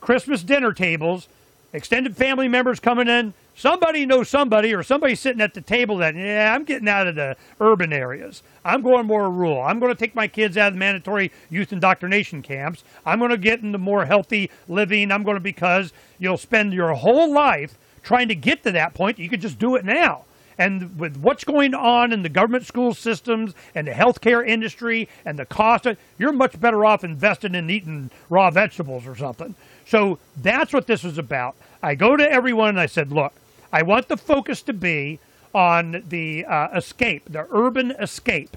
Christmas 0.00 0.42
dinner 0.42 0.72
tables, 0.72 1.28
extended 1.74 2.16
family 2.16 2.48
members 2.48 2.80
coming 2.80 3.06
in, 3.06 3.34
somebody 3.54 4.06
knows 4.06 4.28
somebody 4.28 4.74
or 4.74 4.82
somebody 4.82 5.14
sitting 5.14 5.40
at 5.40 5.54
the 5.54 5.60
table 5.60 5.98
that 5.98 6.14
yeah 6.14 6.54
i'm 6.54 6.64
getting 6.64 6.88
out 6.88 7.06
of 7.06 7.14
the 7.14 7.36
urban 7.60 7.92
areas. 7.92 8.42
I'm 8.64 8.82
going 8.82 9.06
more 9.06 9.30
rural. 9.30 9.60
I'm 9.60 9.80
going 9.80 9.92
to 9.92 9.98
take 9.98 10.14
my 10.14 10.28
kids 10.28 10.56
out 10.56 10.68
of 10.68 10.74
the 10.74 10.78
mandatory 10.78 11.32
youth 11.50 11.72
indoctrination 11.72 12.42
camps. 12.42 12.84
I'm 13.04 13.18
going 13.18 13.30
to 13.30 13.38
get 13.38 13.60
into 13.60 13.78
more 13.78 14.04
healthy 14.04 14.50
living. 14.68 15.10
I'm 15.10 15.22
going 15.22 15.36
to 15.36 15.40
because 15.40 15.92
you'll 16.18 16.36
spend 16.36 16.72
your 16.72 16.94
whole 16.94 17.32
life 17.32 17.76
trying 18.02 18.28
to 18.28 18.34
get 18.34 18.62
to 18.64 18.72
that 18.72 18.94
point. 18.94 19.18
You 19.18 19.28
could 19.28 19.40
just 19.40 19.58
do 19.58 19.76
it 19.76 19.84
now. 19.84 20.24
And 20.58 20.98
with 20.98 21.16
what's 21.16 21.44
going 21.44 21.74
on 21.74 22.12
in 22.12 22.22
the 22.22 22.28
government 22.28 22.66
school 22.66 22.94
systems 22.94 23.54
and 23.74 23.86
the 23.86 23.92
healthcare 23.92 24.46
industry 24.46 25.08
and 25.24 25.38
the 25.38 25.46
cost, 25.46 25.86
of, 25.86 25.96
you're 26.18 26.32
much 26.32 26.60
better 26.60 26.84
off 26.84 27.04
investing 27.04 27.54
in 27.54 27.70
eating 27.70 28.10
raw 28.28 28.50
vegetables 28.50 29.06
or 29.06 29.16
something. 29.16 29.54
So 29.86 30.18
that's 30.36 30.72
what 30.72 30.86
this 30.86 31.02
was 31.02 31.18
about. 31.18 31.56
I 31.82 31.94
go 31.94 32.16
to 32.16 32.30
everyone 32.30 32.68
and 32.68 32.80
I 32.80 32.86
said, 32.86 33.10
look, 33.10 33.32
I 33.72 33.82
want 33.82 34.08
the 34.08 34.16
focus 34.16 34.62
to 34.62 34.72
be 34.72 35.18
on 35.54 36.04
the 36.08 36.44
uh, 36.44 36.68
escape, 36.76 37.24
the 37.30 37.46
urban 37.50 37.92
escape. 37.92 38.56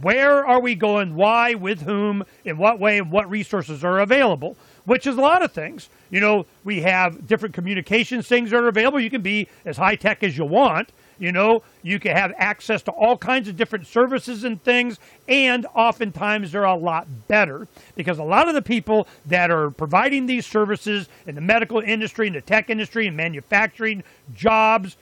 Where 0.00 0.46
are 0.46 0.60
we 0.60 0.74
going? 0.74 1.14
Why? 1.16 1.54
With 1.54 1.82
whom? 1.82 2.24
In 2.44 2.56
what 2.58 2.78
way? 2.78 2.98
And 2.98 3.10
what 3.10 3.28
resources 3.28 3.84
are 3.84 4.00
available? 4.00 4.56
Which 4.84 5.06
is 5.06 5.16
a 5.16 5.20
lot 5.20 5.42
of 5.42 5.52
things. 5.52 5.88
You 6.10 6.20
know, 6.20 6.46
we 6.64 6.80
have 6.82 7.26
different 7.26 7.54
communications 7.54 8.26
things 8.26 8.50
that 8.50 8.56
are 8.56 8.68
available. 8.68 9.00
You 9.00 9.10
can 9.10 9.22
be 9.22 9.48
as 9.64 9.76
high 9.76 9.96
tech 9.96 10.22
as 10.22 10.36
you 10.38 10.44
want. 10.44 10.90
You 11.18 11.32
know, 11.32 11.62
you 11.82 11.98
can 11.98 12.16
have 12.16 12.32
access 12.36 12.82
to 12.82 12.90
all 12.90 13.16
kinds 13.16 13.48
of 13.48 13.56
different 13.56 13.86
services 13.86 14.44
and 14.44 14.62
things, 14.62 14.98
and 15.28 15.66
oftentimes 15.74 16.52
they're 16.52 16.64
a 16.64 16.74
lot 16.74 17.06
better 17.28 17.68
because 17.94 18.18
a 18.18 18.24
lot 18.24 18.48
of 18.48 18.54
the 18.54 18.62
people 18.62 19.06
that 19.26 19.50
are 19.50 19.70
providing 19.70 20.26
these 20.26 20.46
services 20.46 21.08
in 21.26 21.34
the 21.34 21.40
medical 21.40 21.80
industry, 21.80 22.26
in 22.26 22.32
the 22.32 22.40
tech 22.40 22.70
industry, 22.70 23.06
in 23.06 23.16
manufacturing, 23.16 24.02
jobs, 24.34 24.96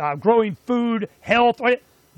uh, 0.00 0.14
growing 0.16 0.56
food, 0.66 1.08
health, 1.20 1.60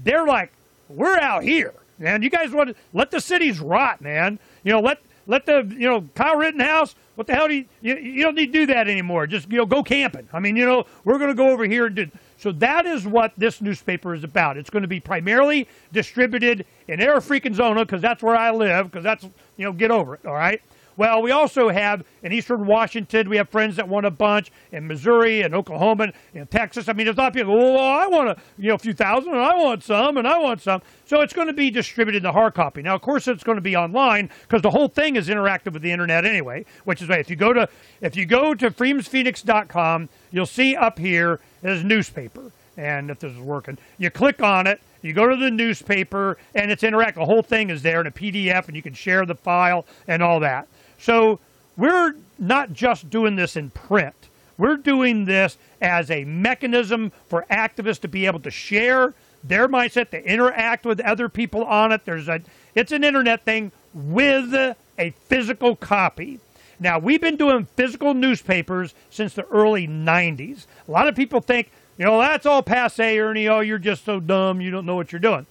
they're 0.03 0.27
like, 0.27 0.53
we're 0.89 1.19
out 1.19 1.43
here, 1.43 1.75
man. 1.99 2.23
You 2.23 2.31
guys 2.31 2.53
want 2.53 2.71
to 2.71 2.75
let 2.93 3.11
the 3.11 3.21
cities 3.21 3.61
rot, 3.61 4.01
man. 4.01 4.39
You 4.63 4.73
know, 4.73 4.81
let 4.81 5.01
let 5.27 5.47
the 5.47 5.67
you 5.77 5.89
know 5.89 6.09
Kyle 6.15 6.37
Rittenhouse. 6.37 6.95
What 7.17 7.27
the 7.27 7.35
hell 7.35 7.49
do 7.49 7.55
you, 7.55 7.65
you 7.81 7.97
you 7.97 8.23
don't 8.23 8.35
need 8.35 8.53
to 8.53 8.61
do 8.61 8.67
that 8.67 8.89
anymore? 8.89 9.27
Just 9.27 9.51
you 9.51 9.59
know 9.59 9.67
go 9.67 9.83
camping. 9.83 10.29
I 10.33 10.39
mean, 10.39 10.57
you 10.57 10.65
know, 10.65 10.87
we're 11.05 11.19
going 11.19 11.31
to 11.31 11.35
go 11.35 11.51
over 11.51 11.65
here 11.65 11.87
and 11.87 11.97
do 11.97 12.11
so 12.39 12.53
that 12.53 12.87
is 12.87 13.07
what 13.07 13.33
this 13.37 13.61
newspaper 13.61 14.15
is 14.15 14.25
about. 14.25 14.57
It's 14.57 14.71
going 14.71 14.83
to 14.83 14.89
be 14.89 15.01
primarily 15.01 15.69
distributed 15.93 16.67
in 16.89 17.01
Air 17.01 17.17
Freaking 17.17 17.55
Zona 17.55 17.85
because 17.85 18.03
that's 18.03 18.23
where 18.23 18.37
I 18.37 18.51
live. 18.51 18.91
Because 18.91 19.05
that's 19.05 19.25
you 19.25 19.65
know 19.65 19.73
get 19.73 19.91
over 19.91 20.15
it. 20.15 20.27
All 20.27 20.35
right. 20.35 20.61
Well, 20.97 21.21
we 21.21 21.31
also 21.31 21.69
have 21.69 22.05
in 22.23 22.33
Eastern 22.33 22.67
Washington, 22.67 23.29
we 23.29 23.37
have 23.37 23.51
friends 23.51 23.77
that 23.77 23.87
want 23.87 24.07
a 24.07 24.11
bunch 24.11 24.51
in 24.73 24.87
Missouri 24.87 25.43
and 25.43 25.55
Oklahoma 25.55 26.13
and 26.35 26.51
Texas. 26.51 26.89
I 26.89 26.95
mean, 26.95 27.05
there's 27.05 27.19
a 27.19 27.21
lot 27.21 27.29
of 27.29 27.35
people. 27.35 27.55
Well, 27.55 27.79
I 27.79 28.07
want 28.07 28.31
a 28.31 28.37
you 28.57 28.69
know 28.69 28.77
a 28.77 28.79
few 28.79 28.95
thousand, 28.95 29.33
and 29.33 29.43
I 29.43 29.55
want 29.57 29.83
some, 29.83 30.17
and 30.17 30.27
I 30.27 30.39
want 30.39 30.63
some. 30.63 30.81
So 31.05 31.21
it's 31.21 31.35
going 31.35 31.49
to 31.49 31.53
be 31.53 31.71
distributed 31.71 32.19
in 32.19 32.23
the 32.23 32.33
hard 32.33 32.55
copy. 32.55 32.81
Now, 32.81 32.95
of 32.95 33.03
course, 33.03 33.29
it's 33.29 33.45
going 33.45 33.57
to 33.57 33.63
be 33.63 33.77
online 33.77 34.31
because 34.43 34.63
the 34.63 34.71
whole 34.71 34.89
thing 34.89 35.17
is 35.17 35.29
interactive 35.29 35.75
with 35.75 35.83
the 35.83 35.93
internet 35.93 36.25
anyway. 36.25 36.65
Which 36.85 37.03
is 37.03 37.09
why 37.09 37.19
if 37.19 37.29
you 37.29 37.37
go 37.37 37.53
to 37.53 37.69
if 38.01 38.17
you 38.17 38.25
go 38.25 38.55
to 38.55 38.71
freedomsphoenix.com, 38.71 40.09
you'll 40.31 40.47
see 40.47 40.77
up 40.77 40.99
here 40.99 41.41
is 41.63 41.85
newspaper. 41.85 42.53
And 42.77 43.11
if 43.11 43.21
this 43.21 43.33
is 43.33 43.39
working, 43.39 43.79
you 43.99 44.11
click 44.11 44.43
on 44.43 44.67
it, 44.67 44.81
you 45.01 45.13
go 45.13 45.27
to 45.27 45.37
the 45.37 45.51
newspaper, 45.51 46.37
and 46.55 46.71
it's 46.71 46.83
interactive. 46.83 47.15
The 47.15 47.25
whole 47.25 47.43
thing 47.43 47.71
is 47.71 47.83
there 47.83 48.01
in 48.01 48.07
a 48.07 48.11
PDF, 48.11 48.67
and 48.67 48.77
you 48.77 48.83
can 48.83 48.93
share 48.93 49.25
the 49.25 49.35
file 49.35 49.87
and 50.07 50.23
all 50.23 50.41
that. 50.41 50.69
So 50.99 51.39
we're 51.77 52.15
not 52.39 52.73
just 52.73 53.09
doing 53.09 53.37
this 53.37 53.57
in 53.57 53.71
print. 53.71 54.15
We're 54.59 54.77
doing 54.77 55.25
this 55.25 55.59
as 55.81 56.11
a 56.11 56.25
mechanism 56.25 57.13
for 57.29 57.47
activists 57.51 58.01
to 58.01 58.09
be 58.09 58.27
able 58.27 58.41
to 58.41 58.51
share 58.51 59.15
their 59.45 59.69
mindset, 59.69 60.11
to 60.11 60.25
interact 60.25 60.85
with 60.85 61.01
other 61.01 61.29
people 61.29 61.65
on 61.65 61.93
it. 61.93 62.05
There's 62.05 62.29
a 62.29 62.41
it's 62.75 62.93
an 62.93 63.05
internet 63.05 63.45
thing 63.45 63.73
with 63.95 64.53
a 64.55 65.11
physical 65.29 65.77
copy. 65.77 66.41
Now, 66.79 66.99
we've 66.99 67.21
been 67.21 67.37
doing 67.37 67.67
physical 67.77 68.15
newspapers 68.15 68.95
since 69.11 69.35
the 69.35 69.47
early 69.47 69.89
90s. 69.89 70.67
A 70.87 70.91
lot 70.91 71.09
of 71.09 71.15
people 71.15 71.41
think, 71.41 71.71
you 71.99 72.05
know, 72.05 72.19
that's 72.19 72.47
all 72.47 72.63
passe, 72.63 73.19
Ernie. 73.19 73.49
Oh, 73.49 73.61
you're 73.61 73.79
just 73.79 74.05
so 74.05 74.21
dumb. 74.21 74.61
You 74.61 74.71
don't 74.71 74.87
know 74.87 74.97
what 74.97 75.13
you're 75.13 75.21
doing. 75.21 75.47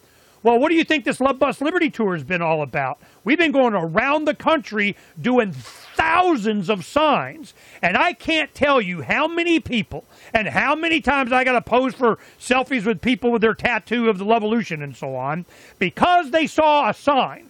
Well, 0.46 0.60
what 0.60 0.70
do 0.70 0.76
you 0.76 0.84
think 0.84 1.06
this 1.06 1.20
Love 1.20 1.40
Bus 1.40 1.60
Liberty 1.60 1.90
Tour 1.90 2.14
has 2.14 2.24
been 2.24 2.44
all 2.44 2.62
about? 2.62 3.00
We've 3.24 3.40
been 3.40 3.52
going 3.52 3.74
around 3.74 4.26
the 4.26 4.36
country 4.36 4.96
doing 5.20 5.52
thousands 5.52 6.70
of 6.70 6.86
signs, 6.86 7.56
and 7.82 7.98
I 7.98 8.14
can't 8.14 8.54
tell 8.54 8.80
you 8.80 9.02
how 9.02 9.28
many 9.28 9.60
people 9.60 10.06
and 10.36 10.48
how 10.48 10.76
many 10.76 11.02
times 11.02 11.32
I 11.32 11.44
got 11.44 11.54
to 11.54 11.62
pose 11.62 11.96
for 11.96 12.20
selfies 12.40 12.86
with 12.86 13.02
people 13.02 13.32
with 13.32 13.42
their 13.42 13.56
tattoo 13.56 14.08
of 14.08 14.20
the 14.20 14.26
Levolution 14.26 14.84
and 14.84 14.96
so 14.96 15.16
on 15.16 15.46
because 15.80 16.30
they 16.30 16.46
saw 16.46 16.88
a 16.88 16.94
sign. 16.94 17.50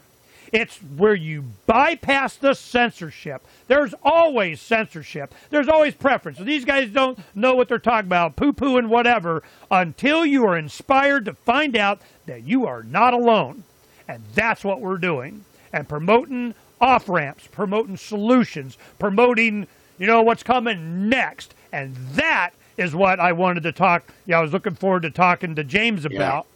It's 0.56 0.78
where 0.78 1.16
you 1.16 1.46
bypass 1.66 2.36
the 2.36 2.54
censorship. 2.54 3.46
There's 3.68 3.94
always 4.04 4.62
censorship. 4.62 5.34
There's 5.50 5.68
always 5.68 5.94
preference. 5.94 6.38
These 6.38 6.66
guys 6.66 6.90
don't 6.90 7.20
know 7.34 7.56
what 7.56 7.68
they're 7.68 7.80
talking 7.80 8.08
about, 8.08 8.36
poo 8.36 8.54
poo 8.54 8.78
and 8.78 8.90
whatever, 8.90 9.44
until 9.70 10.26
you 10.26 10.46
are 10.46 10.58
inspired 10.58 11.26
to 11.26 11.34
find 11.34 11.76
out 11.76 12.02
that 12.26 12.44
you 12.44 12.66
are 12.66 12.84
not 12.84 13.14
alone. 13.14 13.64
And 14.08 14.24
that's 14.34 14.64
what 14.64 14.82
we're 14.82 14.98
doing. 14.98 15.46
And 15.74 15.90
promoting 15.90 16.54
off 16.80 17.10
ramps, 17.10 17.48
promoting 17.52 17.98
solutions, 17.98 18.78
promoting, 19.00 19.68
you 19.98 20.08
know, 20.08 20.22
what's 20.22 20.44
coming 20.44 21.10
next. 21.10 21.54
And 21.72 21.96
that 22.14 22.52
is 22.78 22.96
what 22.96 23.20
I 23.20 23.32
wanted 23.32 23.64
to 23.64 23.72
talk. 23.72 24.04
Yeah, 24.26 24.40
I 24.40 24.42
was 24.42 24.54
looking 24.54 24.76
forward 24.76 25.02
to 25.04 25.12
talking 25.12 25.56
to 25.56 25.64
James 25.64 26.06
about. 26.06 26.46
Yeah. 26.46 26.55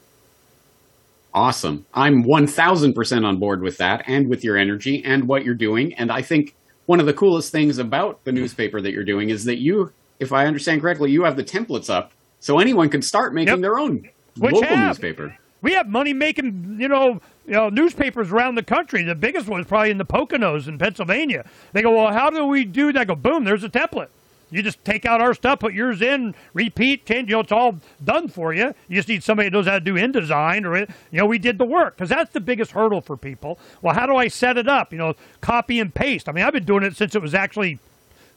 Awesome. 1.33 1.86
I'm 1.93 2.24
1000% 2.24 3.25
on 3.25 3.39
board 3.39 3.62
with 3.62 3.77
that 3.77 4.03
and 4.07 4.27
with 4.27 4.43
your 4.43 4.57
energy 4.57 5.03
and 5.05 5.27
what 5.27 5.43
you're 5.45 5.55
doing. 5.55 5.93
And 5.93 6.12
I 6.12 6.21
think 6.21 6.55
one 6.86 7.00
of 7.00 7.05
the 7.05 7.13
coolest 7.13 7.51
things 7.51 7.77
about 7.77 8.24
the 8.24 8.31
newspaper 8.31 8.81
that 8.81 8.91
you're 8.91 9.03
doing 9.03 9.29
is 9.29 9.45
that 9.45 9.59
you, 9.59 9.91
if 10.19 10.33
I 10.33 10.45
understand 10.45 10.81
correctly, 10.81 11.12
you 11.12 11.24
have 11.24 11.36
the 11.36 11.43
templates 11.43 11.89
up 11.89 12.12
so 12.39 12.59
anyone 12.59 12.89
can 12.89 13.01
start 13.01 13.33
making 13.33 13.53
yep. 13.53 13.62
their 13.62 13.77
own 13.77 14.09
Which 14.38 14.53
local 14.53 14.69
have. 14.69 14.88
newspaper. 14.88 15.38
We 15.62 15.74
have 15.74 15.88
money 15.88 16.13
making, 16.13 16.77
you 16.79 16.88
know, 16.88 17.19
you 17.45 17.53
know, 17.53 17.69
newspapers 17.69 18.31
around 18.31 18.55
the 18.55 18.63
country. 18.63 19.03
The 19.03 19.13
biggest 19.13 19.48
one 19.48 19.59
is 19.59 19.67
probably 19.67 19.91
in 19.91 19.98
the 19.98 20.05
Poconos 20.05 20.67
in 20.67 20.77
Pennsylvania. 20.77 21.45
They 21.74 21.81
go, 21.81 21.91
well, 21.91 22.13
how 22.13 22.29
do 22.29 22.45
we 22.45 22.63
do 22.63 22.93
that? 22.93 23.01
I 23.01 23.05
go, 23.05 23.15
boom, 23.15 23.43
there's 23.43 23.63
a 23.63 23.69
template. 23.69 24.07
You 24.51 24.63
just 24.63 24.84
take 24.84 25.06
out 25.06 25.22
our 25.22 25.34
stuff, 25.34 25.60
put 25.60 25.74
yours 25.74 26.01
in, 26.01 26.34
repeat, 26.53 27.06
change. 27.06 27.29
You 27.29 27.36
know, 27.36 27.41
it's 27.41 27.51
all 27.51 27.79
done 28.03 28.27
for 28.27 28.53
you. 28.53 28.74
You 28.88 28.96
just 28.96 29.08
need 29.08 29.24
somebody 29.24 29.50
that 29.50 29.53
knows 29.53 29.68
how 29.68 29.74
to 29.74 29.79
do 29.79 29.94
InDesign, 29.94 30.65
or 30.65 30.77
you 30.77 30.88
know, 31.12 31.25
we 31.25 31.38
did 31.38 31.58
the 31.58 31.65
work 31.65 31.96
because 31.96 32.10
that's 32.10 32.34
the 32.34 32.39
biggest 32.39 32.72
hurdle 32.72 33.01
for 33.01 33.15
people. 33.15 33.60
Well, 33.82 33.94
how 33.94 34.06
do 34.06 34.15
I 34.15 34.27
set 34.27 34.58
it 34.58 34.68
up? 34.68 34.91
You 34.91 34.98
know, 34.98 35.15
copy 35.41 35.79
and 35.79 35.94
paste. 35.94 36.27
I 36.27 36.32
mean, 36.32 36.44
I've 36.44 36.53
been 36.53 36.65
doing 36.65 36.84
it 36.84 36.96
since 36.96 37.15
it 37.15 37.22
was 37.22 37.34
actually 37.34 37.79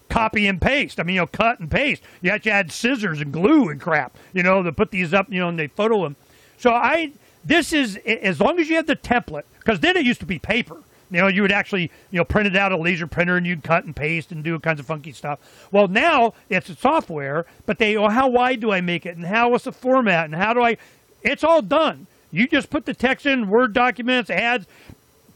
copy 0.09 0.47
and 0.47 0.61
paste. 0.61 1.01
I 1.01 1.05
mean, 1.05 1.15
you 1.15 1.23
know, 1.23 1.27
cut 1.27 1.61
and 1.61 1.71
paste. 1.71 2.03
You 2.21 2.31
have 2.31 2.43
to 2.43 2.51
add 2.51 2.71
scissors 2.71 3.21
and 3.21 3.33
glue 3.33 3.71
and 3.71 3.81
crap. 3.81 4.17
You 4.33 4.43
know, 4.43 4.63
to 4.63 4.73
put 4.73 4.91
these 4.91 5.15
up. 5.15 5.33
You 5.33 5.41
know, 5.41 5.49
and 5.49 5.59
they 5.59 5.69
photo 5.69 6.03
them. 6.03 6.17
So 6.59 6.73
I, 6.73 7.13
this 7.45 7.73
is 7.73 7.97
as 7.97 8.41
long 8.41 8.61
as 8.61 8.69
you 8.69 8.77
have 8.77 8.87
the 8.87 8.97
template, 8.97 9.45
because 9.59 9.81
then 9.81 9.97
it 9.97 10.05
used 10.05 10.21
to 10.21 10.27
be 10.27 10.39
paper. 10.39 10.77
You 11.13 11.21
know, 11.21 11.29
you 11.29 11.43
would 11.43 11.53
actually, 11.53 11.91
you 12.11 12.19
know, 12.19 12.25
print 12.25 12.47
it 12.47 12.57
out 12.57 12.73
a 12.73 12.77
laser 12.77 13.07
printer 13.07 13.37
and 13.37 13.47
you'd 13.47 13.63
cut 13.63 13.85
and 13.85 13.95
paste 13.95 14.33
and 14.33 14.43
do 14.43 14.59
kinds 14.59 14.81
of 14.81 14.87
funky 14.87 15.13
stuff. 15.13 15.39
Well, 15.71 15.87
now 15.87 16.33
it's 16.49 16.77
software, 16.79 17.45
but 17.67 17.79
they, 17.79 17.97
oh, 17.97 18.09
how 18.09 18.29
wide 18.29 18.61
do 18.61 18.73
I 18.73 18.81
make 18.81 19.05
it 19.05 19.17
and 19.17 19.27
how 19.27 19.51
what's 19.51 19.65
the 19.65 19.73
format 19.73 20.25
and 20.25 20.35
how 20.35 20.55
do 20.55 20.63
I? 20.63 20.79
It's 21.23 21.45
all 21.45 21.61
done. 21.61 22.07
You 22.31 22.49
just 22.49 22.71
put 22.71 22.87
the 22.87 22.95
text 22.95 23.27
in, 23.27 23.49
Word 23.49 23.75
documents, 23.75 24.31
ads, 24.31 24.67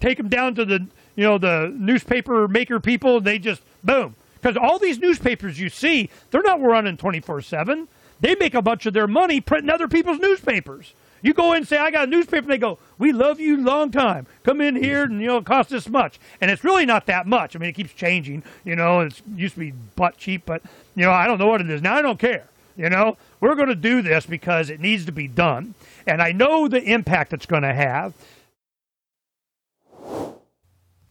take 0.00 0.16
them 0.16 0.30
down 0.30 0.54
to 0.54 0.64
the, 0.64 0.86
you 1.14 1.24
know, 1.24 1.36
the 1.36 1.70
newspaper 1.76 2.48
maker 2.48 2.80
people. 2.80 3.20
They 3.20 3.38
just 3.38 3.60
boom. 3.84 4.14
Because 4.40 4.56
all 4.56 4.78
these 4.78 4.98
newspapers 4.98 5.60
you 5.60 5.68
see, 5.68 6.08
they're 6.30 6.42
not 6.42 6.62
running 6.62 6.96
24 6.96 7.42
7. 7.42 7.86
They 8.20 8.34
make 8.36 8.54
a 8.54 8.62
bunch 8.62 8.86
of 8.86 8.94
their 8.94 9.06
money 9.06 9.42
printing 9.42 9.70
other 9.70 9.88
people's 9.88 10.18
newspapers. 10.18 10.94
You 11.22 11.32
go 11.34 11.52
in 11.52 11.58
and 11.58 11.68
say, 11.68 11.78
I 11.78 11.90
got 11.90 12.08
a 12.08 12.10
newspaper, 12.10 12.44
and 12.44 12.50
they 12.50 12.58
go, 12.58 12.78
We 12.98 13.12
love 13.12 13.40
you 13.40 13.56
long 13.56 13.90
time. 13.90 14.26
Come 14.42 14.60
in 14.60 14.76
here 14.76 15.04
and, 15.04 15.20
you 15.20 15.26
know, 15.26 15.38
it 15.38 15.44
costs 15.46 15.72
this 15.72 15.88
much. 15.88 16.18
And 16.40 16.50
it's 16.50 16.64
really 16.64 16.86
not 16.86 17.06
that 17.06 17.26
much. 17.26 17.56
I 17.56 17.58
mean, 17.58 17.70
it 17.70 17.74
keeps 17.74 17.92
changing, 17.92 18.42
you 18.64 18.76
know, 18.76 19.00
it 19.00 19.20
used 19.34 19.54
to 19.54 19.60
be 19.60 19.72
butt 19.96 20.16
cheap, 20.16 20.42
but, 20.46 20.62
you 20.94 21.04
know, 21.04 21.12
I 21.12 21.26
don't 21.26 21.38
know 21.38 21.46
what 21.46 21.60
it 21.60 21.70
is. 21.70 21.82
Now 21.82 21.96
I 21.96 22.02
don't 22.02 22.18
care. 22.18 22.44
You 22.76 22.90
know, 22.90 23.16
we're 23.40 23.54
going 23.54 23.68
to 23.68 23.74
do 23.74 24.02
this 24.02 24.26
because 24.26 24.68
it 24.68 24.80
needs 24.80 25.06
to 25.06 25.12
be 25.12 25.28
done. 25.28 25.74
And 26.06 26.20
I 26.20 26.32
know 26.32 26.68
the 26.68 26.82
impact 26.82 27.32
it's 27.32 27.46
going 27.46 27.62
to 27.62 27.72
have. 27.72 28.12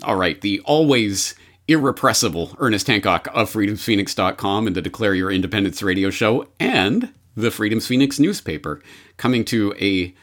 All 0.03 0.15
right. 0.15 0.39
The 0.39 0.59
always 0.61 1.33
irrepressible 1.67 2.55
Ernest 2.59 2.87
Hancock 2.87 3.27
of 3.33 3.51
freedomsphoenix.com 3.51 4.67
and 4.67 4.75
the 4.75 4.81
Declare 4.81 5.15
Your 5.15 5.31
Independence 5.31 5.81
radio 5.81 6.11
show 6.11 6.47
and 6.59 7.11
the 7.35 7.51
Freedom's 7.51 7.87
Phoenix 7.87 8.19
newspaper, 8.19 8.81
coming 9.17 9.45
to 9.45 9.73
a 9.79 10.13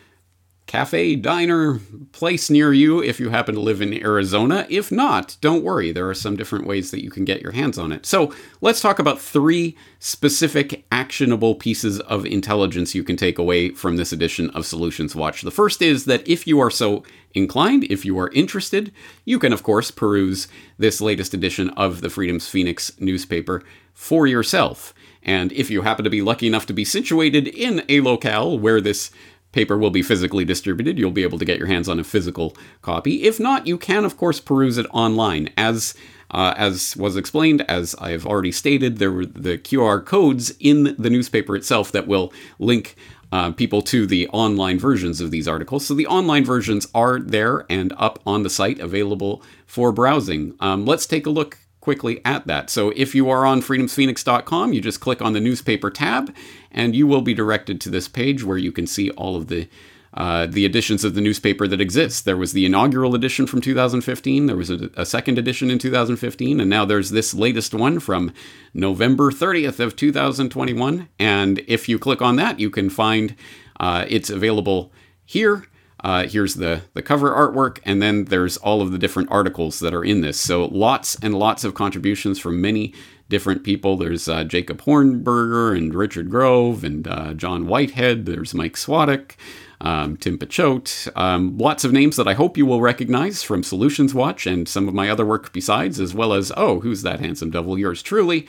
cafe, 0.66 1.16
diner, 1.16 1.80
place 2.12 2.48
near 2.48 2.72
you 2.72 3.02
if 3.02 3.20
you 3.20 3.28
happen 3.28 3.54
to 3.54 3.60
live 3.60 3.82
in 3.82 3.92
Arizona. 4.02 4.66
If 4.70 4.90
not, 4.90 5.36
don't 5.40 5.64
worry, 5.64 5.92
there 5.92 6.08
are 6.08 6.14
some 6.14 6.36
different 6.36 6.66
ways 6.66 6.90
that 6.90 7.02
you 7.02 7.10
can 7.10 7.24
get 7.24 7.42
your 7.42 7.52
hands 7.52 7.78
on 7.78 7.92
it. 7.92 8.06
So 8.06 8.32
let's 8.62 8.80
talk 8.80 8.98
about 8.98 9.20
three 9.20 9.76
specific 9.98 10.86
actionable 10.90 11.56
pieces 11.56 12.00
of 12.00 12.24
intelligence 12.24 12.94
you 12.94 13.04
can 13.04 13.16
take 13.16 13.38
away 13.38 13.70
from 13.70 13.96
this 13.96 14.12
edition 14.12 14.48
of 14.50 14.64
Solutions 14.64 15.14
Watch. 15.14 15.42
The 15.42 15.50
first 15.50 15.82
is 15.82 16.06
that 16.06 16.26
if 16.26 16.46
you 16.46 16.58
are 16.60 16.70
so 16.70 17.02
inclined, 17.34 17.84
if 17.84 18.04
you 18.04 18.18
are 18.18 18.30
interested, 18.30 18.92
you 19.26 19.38
can, 19.38 19.52
of 19.52 19.62
course, 19.62 19.90
peruse 19.90 20.48
this 20.78 21.00
latest 21.02 21.34
edition 21.34 21.68
of 21.70 22.00
the 22.00 22.08
Freedom's 22.08 22.48
Phoenix 22.48 22.92
newspaper 22.98 23.62
for 23.92 24.26
yourself. 24.26 24.94
And 25.22 25.52
if 25.52 25.70
you 25.70 25.82
happen 25.82 26.04
to 26.04 26.10
be 26.10 26.22
lucky 26.22 26.46
enough 26.46 26.66
to 26.66 26.72
be 26.72 26.84
situated 26.84 27.48
in 27.48 27.84
a 27.88 28.00
locale 28.00 28.58
where 28.58 28.80
this 28.80 29.10
paper 29.52 29.78
will 29.78 29.90
be 29.90 30.02
physically 30.02 30.44
distributed, 30.44 30.98
you'll 30.98 31.10
be 31.10 31.22
able 31.22 31.38
to 31.38 31.44
get 31.44 31.58
your 31.58 31.68
hands 31.68 31.88
on 31.88 32.00
a 32.00 32.04
physical 32.04 32.56
copy. 32.80 33.24
If 33.24 33.38
not, 33.38 33.66
you 33.66 33.78
can, 33.78 34.04
of 34.04 34.16
course, 34.16 34.40
peruse 34.40 34.78
it 34.78 34.86
online. 34.90 35.50
As 35.56 35.94
uh, 36.30 36.54
as 36.56 36.96
was 36.96 37.14
explained, 37.14 37.60
as 37.68 37.94
I 37.96 38.10
have 38.12 38.26
already 38.26 38.52
stated, 38.52 38.96
there 38.96 39.12
were 39.12 39.26
the 39.26 39.58
QR 39.58 40.04
codes 40.04 40.54
in 40.58 40.96
the 40.98 41.10
newspaper 41.10 41.54
itself 41.54 41.92
that 41.92 42.06
will 42.06 42.32
link 42.58 42.96
uh, 43.30 43.52
people 43.52 43.82
to 43.82 44.06
the 44.06 44.28
online 44.28 44.78
versions 44.78 45.20
of 45.20 45.30
these 45.30 45.46
articles. 45.46 45.86
So 45.86 45.94
the 45.94 46.06
online 46.06 46.44
versions 46.44 46.88
are 46.94 47.18
there 47.18 47.66
and 47.68 47.92
up 47.98 48.18
on 48.26 48.42
the 48.42 48.50
site, 48.50 48.78
available 48.78 49.42
for 49.66 49.92
browsing. 49.92 50.54
Um, 50.60 50.86
let's 50.86 51.06
take 51.06 51.26
a 51.26 51.30
look 51.30 51.58
quickly 51.82 52.22
at 52.24 52.46
that. 52.46 52.70
So 52.70 52.90
if 52.96 53.14
you 53.14 53.28
are 53.28 53.44
on 53.44 53.60
freedomsphoenix.com, 53.60 54.72
you 54.72 54.80
just 54.80 55.00
click 55.00 55.20
on 55.20 55.34
the 55.34 55.40
newspaper 55.40 55.90
tab 55.90 56.34
and 56.70 56.96
you 56.96 57.06
will 57.06 57.20
be 57.20 57.34
directed 57.34 57.80
to 57.82 57.90
this 57.90 58.08
page 58.08 58.42
where 58.42 58.56
you 58.56 58.72
can 58.72 58.86
see 58.86 59.10
all 59.10 59.36
of 59.36 59.48
the 59.48 59.68
uh, 60.14 60.44
the 60.44 60.66
editions 60.66 61.04
of 61.04 61.14
the 61.14 61.22
newspaper 61.22 61.66
that 61.66 61.80
exist. 61.80 62.26
There 62.26 62.36
was 62.36 62.52
the 62.52 62.66
inaugural 62.66 63.14
edition 63.14 63.46
from 63.46 63.62
2015, 63.62 64.44
there 64.44 64.56
was 64.56 64.68
a, 64.68 64.90
a, 64.94 65.06
second 65.06 65.38
edition 65.38 65.70
in 65.70 65.78
2015, 65.78 66.60
and 66.60 66.68
now 66.68 66.84
there's 66.84 67.08
this 67.08 67.32
latest 67.32 67.72
one 67.72 67.98
from 67.98 68.30
November 68.74 69.32
30th 69.32 69.80
of 69.80 69.96
2021. 69.96 71.08
And 71.18 71.64
if 71.66 71.88
you 71.88 71.98
click 71.98 72.20
on 72.20 72.36
that, 72.36 72.60
you 72.60 72.68
can 72.68 72.90
find 72.90 73.34
uh, 73.80 74.04
it's 74.06 74.28
available 74.28 74.92
here 75.24 75.66
uh, 76.02 76.26
here's 76.26 76.54
the, 76.54 76.82
the 76.94 77.02
cover 77.02 77.30
artwork, 77.30 77.78
and 77.84 78.02
then 78.02 78.24
there's 78.26 78.56
all 78.56 78.82
of 78.82 78.90
the 78.90 78.98
different 78.98 79.30
articles 79.30 79.78
that 79.80 79.94
are 79.94 80.04
in 80.04 80.20
this. 80.20 80.40
So 80.40 80.66
lots 80.66 81.16
and 81.22 81.34
lots 81.34 81.64
of 81.64 81.74
contributions 81.74 82.38
from 82.38 82.60
many 82.60 82.92
different 83.28 83.62
people. 83.64 83.96
There's 83.96 84.28
uh, 84.28 84.44
Jacob 84.44 84.82
Hornberger 84.82 85.76
and 85.76 85.94
Richard 85.94 86.28
Grove 86.28 86.84
and 86.84 87.06
uh, 87.08 87.34
John 87.34 87.66
Whitehead. 87.66 88.26
There's 88.26 88.52
Mike 88.52 88.74
Swadek. 88.74 89.36
um, 89.82 90.16
Tim 90.16 90.38
Pachote. 90.38 91.10
um, 91.16 91.58
lots 91.58 91.84
of 91.84 91.92
names 91.92 92.16
that 92.16 92.28
I 92.28 92.34
hope 92.34 92.56
you 92.56 92.64
will 92.64 92.80
recognize 92.80 93.42
from 93.42 93.62
Solutions 93.62 94.14
Watch 94.14 94.46
and 94.46 94.68
some 94.68 94.88
of 94.88 94.94
my 94.94 95.10
other 95.10 95.26
work 95.26 95.52
besides, 95.52 95.98
as 96.00 96.14
well 96.14 96.32
as, 96.32 96.52
oh, 96.56 96.80
who's 96.80 97.02
that 97.02 97.20
handsome 97.20 97.50
devil? 97.50 97.78
Yours 97.78 98.02
truly. 98.02 98.46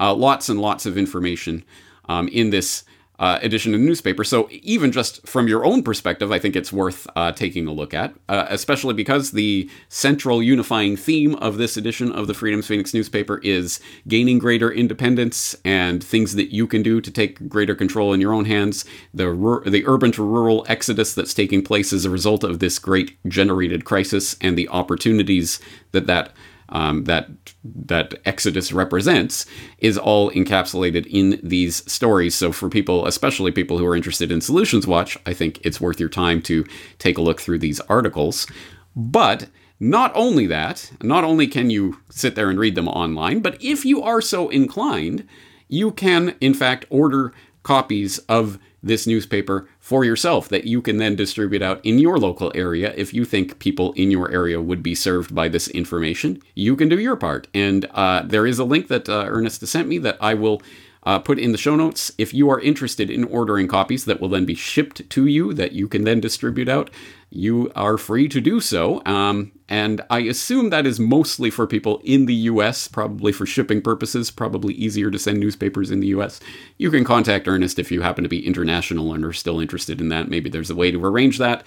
Uh, 0.00 0.12
lots 0.12 0.48
and 0.48 0.60
lots 0.60 0.84
of 0.84 0.98
information 0.98 1.64
um, 2.08 2.26
in 2.28 2.50
this 2.50 2.84
uh, 3.22 3.38
edition 3.40 3.72
of 3.72 3.78
the 3.78 3.86
newspaper. 3.86 4.24
So 4.24 4.48
even 4.50 4.90
just 4.90 5.24
from 5.28 5.46
your 5.46 5.64
own 5.64 5.84
perspective, 5.84 6.32
I 6.32 6.40
think 6.40 6.56
it's 6.56 6.72
worth 6.72 7.06
uh, 7.14 7.30
taking 7.30 7.68
a 7.68 7.72
look 7.72 7.94
at, 7.94 8.12
uh, 8.28 8.46
especially 8.48 8.94
because 8.94 9.30
the 9.30 9.70
central 9.88 10.42
unifying 10.42 10.96
theme 10.96 11.36
of 11.36 11.56
this 11.56 11.76
edition 11.76 12.10
of 12.10 12.26
the 12.26 12.34
Freedom's 12.34 12.66
Phoenix 12.66 12.92
newspaper 12.92 13.38
is 13.44 13.78
gaining 14.08 14.40
greater 14.40 14.72
independence 14.72 15.54
and 15.64 16.02
things 16.02 16.34
that 16.34 16.52
you 16.52 16.66
can 16.66 16.82
do 16.82 17.00
to 17.00 17.12
take 17.12 17.48
greater 17.48 17.76
control 17.76 18.12
in 18.12 18.20
your 18.20 18.34
own 18.34 18.44
hands. 18.44 18.84
The 19.14 19.32
the 19.66 19.86
urban 19.86 20.10
to 20.12 20.24
rural 20.24 20.66
exodus 20.68 21.14
that's 21.14 21.32
taking 21.32 21.62
place 21.62 21.92
as 21.92 22.04
a 22.04 22.10
result 22.10 22.42
of 22.42 22.58
this 22.58 22.80
great 22.80 23.16
generated 23.28 23.84
crisis 23.84 24.34
and 24.40 24.58
the 24.58 24.68
opportunities 24.68 25.60
that 25.92 26.08
that 26.08 26.32
um, 26.72 27.04
that 27.04 27.28
that 27.64 28.14
Exodus 28.24 28.72
represents 28.72 29.46
is 29.78 29.96
all 29.96 30.30
encapsulated 30.32 31.06
in 31.06 31.38
these 31.42 31.90
stories. 31.90 32.34
So 32.34 32.50
for 32.50 32.68
people, 32.68 33.06
especially 33.06 33.52
people 33.52 33.78
who 33.78 33.86
are 33.86 33.94
interested 33.94 34.32
in 34.32 34.40
Solutions 34.40 34.86
Watch, 34.86 35.16
I 35.26 35.32
think 35.32 35.60
it's 35.64 35.80
worth 35.80 36.00
your 36.00 36.08
time 36.08 36.42
to 36.42 36.64
take 36.98 37.18
a 37.18 37.22
look 37.22 37.40
through 37.40 37.60
these 37.60 37.80
articles. 37.80 38.46
But 38.96 39.48
not 39.78 40.12
only 40.14 40.46
that, 40.46 40.90
not 41.02 41.24
only 41.24 41.46
can 41.46 41.70
you 41.70 41.98
sit 42.08 42.34
there 42.34 42.50
and 42.50 42.58
read 42.58 42.74
them 42.74 42.88
online, 42.88 43.40
but 43.40 43.62
if 43.62 43.84
you 43.84 44.02
are 44.02 44.20
so 44.20 44.48
inclined, 44.48 45.26
you 45.68 45.92
can 45.92 46.34
in 46.40 46.54
fact 46.54 46.86
order 46.90 47.32
copies 47.62 48.18
of 48.18 48.58
this 48.82 49.06
newspaper 49.06 49.68
for 49.78 50.04
yourself 50.04 50.48
that 50.48 50.64
you 50.64 50.82
can 50.82 50.96
then 50.96 51.14
distribute 51.16 51.62
out 51.62 51.80
in 51.84 51.98
your 51.98 52.18
local 52.18 52.50
area. 52.54 52.92
If 52.96 53.14
you 53.14 53.24
think 53.24 53.58
people 53.58 53.92
in 53.92 54.10
your 54.10 54.30
area 54.30 54.60
would 54.60 54.82
be 54.82 54.94
served 54.94 55.34
by 55.34 55.48
this 55.48 55.68
information, 55.68 56.42
you 56.54 56.76
can 56.76 56.88
do 56.88 56.98
your 56.98 57.16
part. 57.16 57.48
And 57.54 57.86
uh, 57.92 58.22
there 58.24 58.46
is 58.46 58.58
a 58.58 58.64
link 58.64 58.88
that 58.88 59.08
uh, 59.08 59.24
Ernest 59.28 59.60
has 59.60 59.70
sent 59.70 59.88
me 59.88 59.98
that 59.98 60.16
I 60.20 60.34
will 60.34 60.60
uh, 61.04 61.18
put 61.18 61.38
in 61.38 61.52
the 61.52 61.58
show 61.58 61.76
notes. 61.76 62.12
If 62.18 62.32
you 62.32 62.50
are 62.50 62.60
interested 62.60 63.10
in 63.10 63.24
ordering 63.24 63.68
copies 63.68 64.04
that 64.04 64.20
will 64.20 64.28
then 64.28 64.44
be 64.44 64.54
shipped 64.54 65.08
to 65.10 65.26
you, 65.26 65.52
that 65.54 65.72
you 65.72 65.88
can 65.88 66.04
then 66.04 66.20
distribute 66.20 66.68
out, 66.68 66.90
you 67.30 67.72
are 67.74 67.98
free 67.98 68.28
to 68.28 68.40
do 68.40 68.60
so. 68.60 69.04
Um, 69.04 69.52
and 69.72 70.02
I 70.10 70.18
assume 70.18 70.68
that 70.68 70.86
is 70.86 71.00
mostly 71.00 71.48
for 71.48 71.66
people 71.66 72.02
in 72.04 72.26
the 72.26 72.34
US, 72.34 72.88
probably 72.88 73.32
for 73.32 73.46
shipping 73.46 73.80
purposes, 73.80 74.30
probably 74.30 74.74
easier 74.74 75.10
to 75.10 75.18
send 75.18 75.40
newspapers 75.40 75.90
in 75.90 76.00
the 76.00 76.08
US. 76.08 76.40
You 76.76 76.90
can 76.90 77.04
contact 77.04 77.48
Ernest 77.48 77.78
if 77.78 77.90
you 77.90 78.02
happen 78.02 78.22
to 78.22 78.28
be 78.28 78.46
international 78.46 79.14
and 79.14 79.24
are 79.24 79.32
still 79.32 79.60
interested 79.60 79.98
in 79.98 80.10
that. 80.10 80.28
Maybe 80.28 80.50
there's 80.50 80.68
a 80.68 80.74
way 80.74 80.90
to 80.90 81.02
arrange 81.02 81.38
that. 81.38 81.66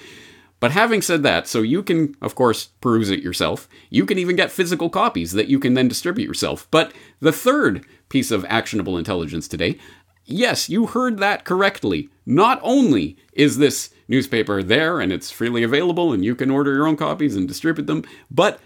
But 0.60 0.70
having 0.70 1.02
said 1.02 1.24
that, 1.24 1.48
so 1.48 1.64
you 1.64 1.82
can, 1.82 2.16
of 2.22 2.36
course, 2.36 2.68
peruse 2.80 3.10
it 3.10 3.24
yourself. 3.24 3.68
You 3.90 4.06
can 4.06 4.20
even 4.20 4.36
get 4.36 4.52
physical 4.52 4.92
copies 4.92 5.32
that 5.32 5.48
you 5.48 5.58
can 5.58 5.74
then 5.74 5.88
distribute 5.88 6.28
yourself. 6.28 6.68
But 6.70 6.94
the 7.22 7.32
third 7.32 7.88
piece 8.10 8.30
of 8.30 8.46
actionable 8.48 9.00
intelligence 9.00 9.48
today 9.48 9.80
yes, 10.28 10.70
you 10.70 10.88
heard 10.88 11.20
that 11.20 11.46
correctly. 11.46 12.10
Not 12.26 12.60
only 12.64 13.18
is 13.34 13.58
this 13.58 13.92
newspaper 14.08 14.62
there 14.62 15.00
and 15.00 15.12
it's 15.12 15.32
freely 15.32 15.64
available 15.64 16.14
and 16.14 16.24
you 16.24 16.36
can 16.36 16.52
order 16.52 16.74
your 16.74 16.88
own 16.88 16.98
copies 16.98 17.36
and 17.36 17.48
distribute 17.48 17.88
them. 17.88 18.04
But 18.30 18.60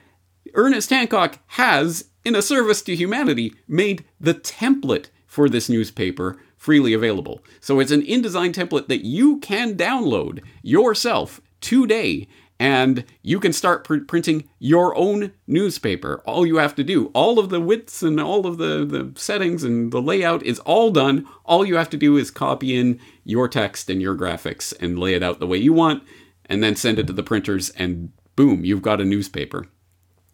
Ernest 0.53 0.89
Hancock 0.89 1.39
has, 1.47 2.05
in 2.25 2.35
a 2.35 2.41
service 2.41 2.81
to 2.83 2.95
humanity, 2.95 3.53
made 3.67 4.05
the 4.19 4.33
template 4.33 5.07
for 5.27 5.47
this 5.47 5.69
newspaper 5.69 6.37
freely 6.57 6.93
available. 6.93 7.43
So 7.61 7.79
it's 7.79 7.91
an 7.91 8.01
InDesign 8.01 8.53
template 8.53 8.87
that 8.87 9.05
you 9.05 9.39
can 9.39 9.75
download 9.75 10.41
yourself 10.61 11.39
today 11.61 12.27
and 12.59 13.05
you 13.23 13.39
can 13.39 13.53
start 13.53 13.85
pr- 13.85 13.99
printing 13.99 14.49
your 14.59 14.95
own 14.97 15.31
newspaper. 15.47 16.21
All 16.25 16.45
you 16.45 16.57
have 16.57 16.75
to 16.75 16.83
do, 16.83 17.07
all 17.13 17.39
of 17.39 17.49
the 17.49 17.61
widths 17.61 18.03
and 18.03 18.19
all 18.19 18.45
of 18.45 18.57
the, 18.57 18.85
the 18.85 19.19
settings 19.19 19.63
and 19.63 19.91
the 19.91 20.01
layout 20.01 20.43
is 20.43 20.59
all 20.59 20.91
done. 20.91 21.25
All 21.45 21.65
you 21.65 21.77
have 21.77 21.89
to 21.91 21.97
do 21.97 22.17
is 22.17 22.29
copy 22.31 22.77
in 22.77 22.99
your 23.23 23.47
text 23.47 23.89
and 23.89 24.01
your 24.01 24.15
graphics 24.15 24.73
and 24.81 24.99
lay 24.99 25.13
it 25.13 25.23
out 25.23 25.39
the 25.39 25.47
way 25.47 25.57
you 25.57 25.73
want, 25.73 26.03
and 26.45 26.61
then 26.61 26.75
send 26.75 26.99
it 26.99 27.07
to 27.07 27.13
the 27.13 27.23
printers, 27.23 27.69
and 27.71 28.11
boom, 28.35 28.65
you've 28.65 28.81
got 28.81 29.01
a 29.01 29.05
newspaper. 29.05 29.67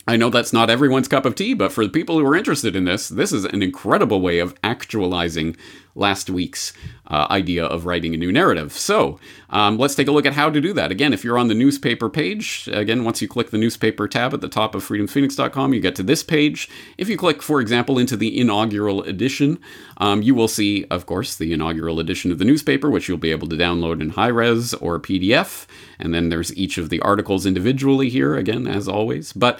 I 0.07 0.17
know 0.17 0.29
that's 0.29 0.53
not 0.53 0.69
everyone's 0.69 1.07
cup 1.07 1.25
of 1.25 1.33
tea, 1.33 1.55
but 1.55 1.73
for 1.73 1.83
the 1.83 1.91
people 1.91 2.19
who 2.19 2.27
are 2.27 2.35
interested 2.35 2.75
in 2.75 2.85
this, 2.85 3.09
this 3.09 3.33
is 3.33 3.43
an 3.43 3.63
incredible 3.63 4.21
way 4.21 4.37
of 4.37 4.55
actualizing 4.63 5.57
last 5.95 6.29
week's 6.29 6.73
uh, 7.07 7.27
idea 7.29 7.65
of 7.65 7.85
writing 7.85 8.13
a 8.13 8.17
new 8.17 8.31
narrative. 8.31 8.73
So 8.73 9.19
um, 9.49 9.77
let's 9.77 9.95
take 9.95 10.07
a 10.07 10.11
look 10.11 10.25
at 10.25 10.33
how 10.33 10.49
to 10.49 10.59
do 10.59 10.73
that. 10.73 10.91
Again, 10.91 11.13
if 11.13 11.23
you're 11.23 11.37
on 11.37 11.47
the 11.47 11.53
newspaper 11.53 12.09
page, 12.09 12.69
again, 12.71 13.03
once 13.03 13.21
you 13.21 13.27
click 13.27 13.51
the 13.51 13.57
newspaper 13.57 14.07
tab 14.07 14.33
at 14.33 14.41
the 14.41 14.49
top 14.49 14.75
of 14.75 14.83
freedomsphoenix.com, 14.87 15.73
you 15.73 15.79
get 15.79 15.95
to 15.95 16.03
this 16.03 16.23
page. 16.23 16.69
If 16.97 17.07
you 17.07 17.17
click, 17.17 17.41
for 17.41 17.61
example, 17.61 17.97
into 17.97 18.17
the 18.17 18.37
inaugural 18.39 19.03
edition, 19.03 19.59
um, 19.97 20.21
you 20.21 20.35
will 20.35 20.49
see, 20.49 20.85
of 20.91 21.05
course, 21.05 21.35
the 21.35 21.53
inaugural 21.53 21.99
edition 21.99 22.31
of 22.31 22.39
the 22.39 22.45
newspaper, 22.45 22.89
which 22.89 23.07
you'll 23.07 23.17
be 23.17 23.31
able 23.31 23.47
to 23.47 23.55
download 23.55 24.01
in 24.01 24.11
high 24.11 24.27
res 24.27 24.73
or 24.75 24.99
PDF. 24.99 25.65
And 25.97 26.13
then 26.13 26.29
there's 26.29 26.55
each 26.57 26.77
of 26.77 26.89
the 26.89 26.99
articles 26.99 27.45
individually 27.45 28.09
here, 28.09 28.35
again, 28.35 28.67
as 28.67 28.87
always. 28.87 29.31
But 29.31 29.59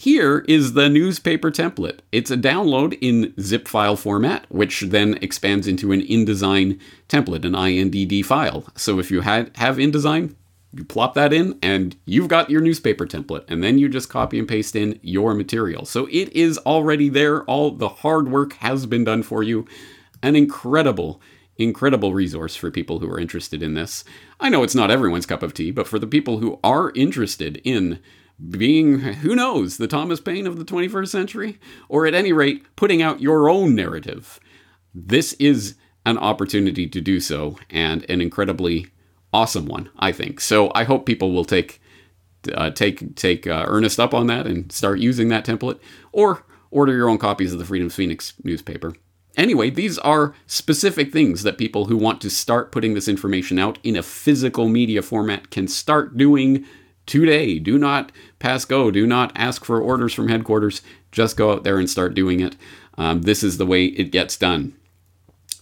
here 0.00 0.44
is 0.46 0.74
the 0.74 0.88
newspaper 0.88 1.50
template. 1.50 1.98
It's 2.12 2.30
a 2.30 2.36
download 2.36 2.96
in 3.00 3.34
zip 3.40 3.66
file 3.66 3.96
format, 3.96 4.46
which 4.48 4.82
then 4.82 5.18
expands 5.20 5.66
into 5.66 5.90
an 5.90 6.02
InDesign 6.02 6.78
template, 7.08 7.44
an 7.44 7.56
INDD 7.56 8.24
file. 8.24 8.64
So 8.76 9.00
if 9.00 9.10
you 9.10 9.22
had, 9.22 9.50
have 9.56 9.76
InDesign, 9.76 10.36
you 10.72 10.84
plop 10.84 11.14
that 11.14 11.32
in 11.32 11.58
and 11.62 11.96
you've 12.04 12.28
got 12.28 12.48
your 12.48 12.60
newspaper 12.60 13.06
template 13.06 13.42
and 13.48 13.60
then 13.60 13.76
you 13.76 13.88
just 13.88 14.08
copy 14.08 14.38
and 14.38 14.46
paste 14.46 14.76
in 14.76 15.00
your 15.02 15.34
material. 15.34 15.84
So 15.84 16.06
it 16.12 16.32
is 16.32 16.58
already 16.58 17.08
there. 17.08 17.42
All 17.46 17.72
the 17.72 17.88
hard 17.88 18.30
work 18.30 18.52
has 18.58 18.86
been 18.86 19.02
done 19.02 19.24
for 19.24 19.42
you. 19.42 19.66
An 20.22 20.36
incredible 20.36 21.20
incredible 21.56 22.14
resource 22.14 22.54
for 22.54 22.70
people 22.70 23.00
who 23.00 23.10
are 23.10 23.18
interested 23.18 23.64
in 23.64 23.74
this. 23.74 24.04
I 24.38 24.48
know 24.48 24.62
it's 24.62 24.76
not 24.76 24.92
everyone's 24.92 25.26
cup 25.26 25.42
of 25.42 25.54
tea, 25.54 25.72
but 25.72 25.88
for 25.88 25.98
the 25.98 26.06
people 26.06 26.38
who 26.38 26.60
are 26.62 26.92
interested 26.94 27.60
in 27.64 27.98
being, 28.50 28.98
who 29.00 29.34
knows, 29.34 29.76
the 29.76 29.88
Thomas 29.88 30.20
Paine 30.20 30.46
of 30.46 30.58
the 30.58 30.64
21st 30.64 31.08
century, 31.08 31.58
or 31.88 32.06
at 32.06 32.14
any 32.14 32.32
rate, 32.32 32.64
putting 32.76 33.02
out 33.02 33.20
your 33.20 33.48
own 33.48 33.74
narrative. 33.74 34.38
This 34.94 35.32
is 35.34 35.74
an 36.06 36.18
opportunity 36.18 36.86
to 36.86 37.00
do 37.00 37.20
so, 37.20 37.58
and 37.70 38.08
an 38.08 38.20
incredibly 38.20 38.86
awesome 39.32 39.66
one, 39.66 39.90
I 39.98 40.12
think. 40.12 40.40
So 40.40 40.70
I 40.74 40.84
hope 40.84 41.06
people 41.06 41.32
will 41.32 41.44
take 41.44 41.80
uh, 42.54 42.70
take 42.70 43.16
take 43.16 43.46
uh, 43.46 43.64
Ernest 43.66 43.98
up 43.98 44.14
on 44.14 44.28
that 44.28 44.46
and 44.46 44.70
start 44.70 45.00
using 45.00 45.28
that 45.28 45.44
template, 45.44 45.80
or 46.12 46.44
order 46.70 46.94
your 46.94 47.08
own 47.08 47.18
copies 47.18 47.52
of 47.52 47.58
the 47.58 47.64
Freedom 47.64 47.90
Phoenix 47.90 48.34
newspaper. 48.44 48.94
Anyway, 49.36 49.70
these 49.70 49.98
are 49.98 50.34
specific 50.46 51.12
things 51.12 51.42
that 51.42 51.58
people 51.58 51.86
who 51.86 51.96
want 51.96 52.20
to 52.20 52.30
start 52.30 52.72
putting 52.72 52.94
this 52.94 53.08
information 53.08 53.58
out 53.58 53.78
in 53.84 53.96
a 53.96 54.02
physical 54.02 54.68
media 54.68 55.02
format 55.02 55.50
can 55.50 55.68
start 55.68 56.16
doing 56.16 56.64
today. 57.08 57.58
Do 57.58 57.76
not 57.78 58.12
pass 58.38 58.64
go. 58.64 58.92
Do 58.92 59.06
not 59.06 59.32
ask 59.34 59.64
for 59.64 59.80
orders 59.80 60.14
from 60.14 60.28
headquarters. 60.28 60.82
Just 61.10 61.36
go 61.36 61.50
out 61.52 61.64
there 61.64 61.78
and 61.78 61.90
start 61.90 62.14
doing 62.14 62.38
it. 62.38 62.54
Um, 62.96 63.22
this 63.22 63.42
is 63.42 63.58
the 63.58 63.66
way 63.66 63.86
it 63.86 64.12
gets 64.12 64.36
done. 64.36 64.74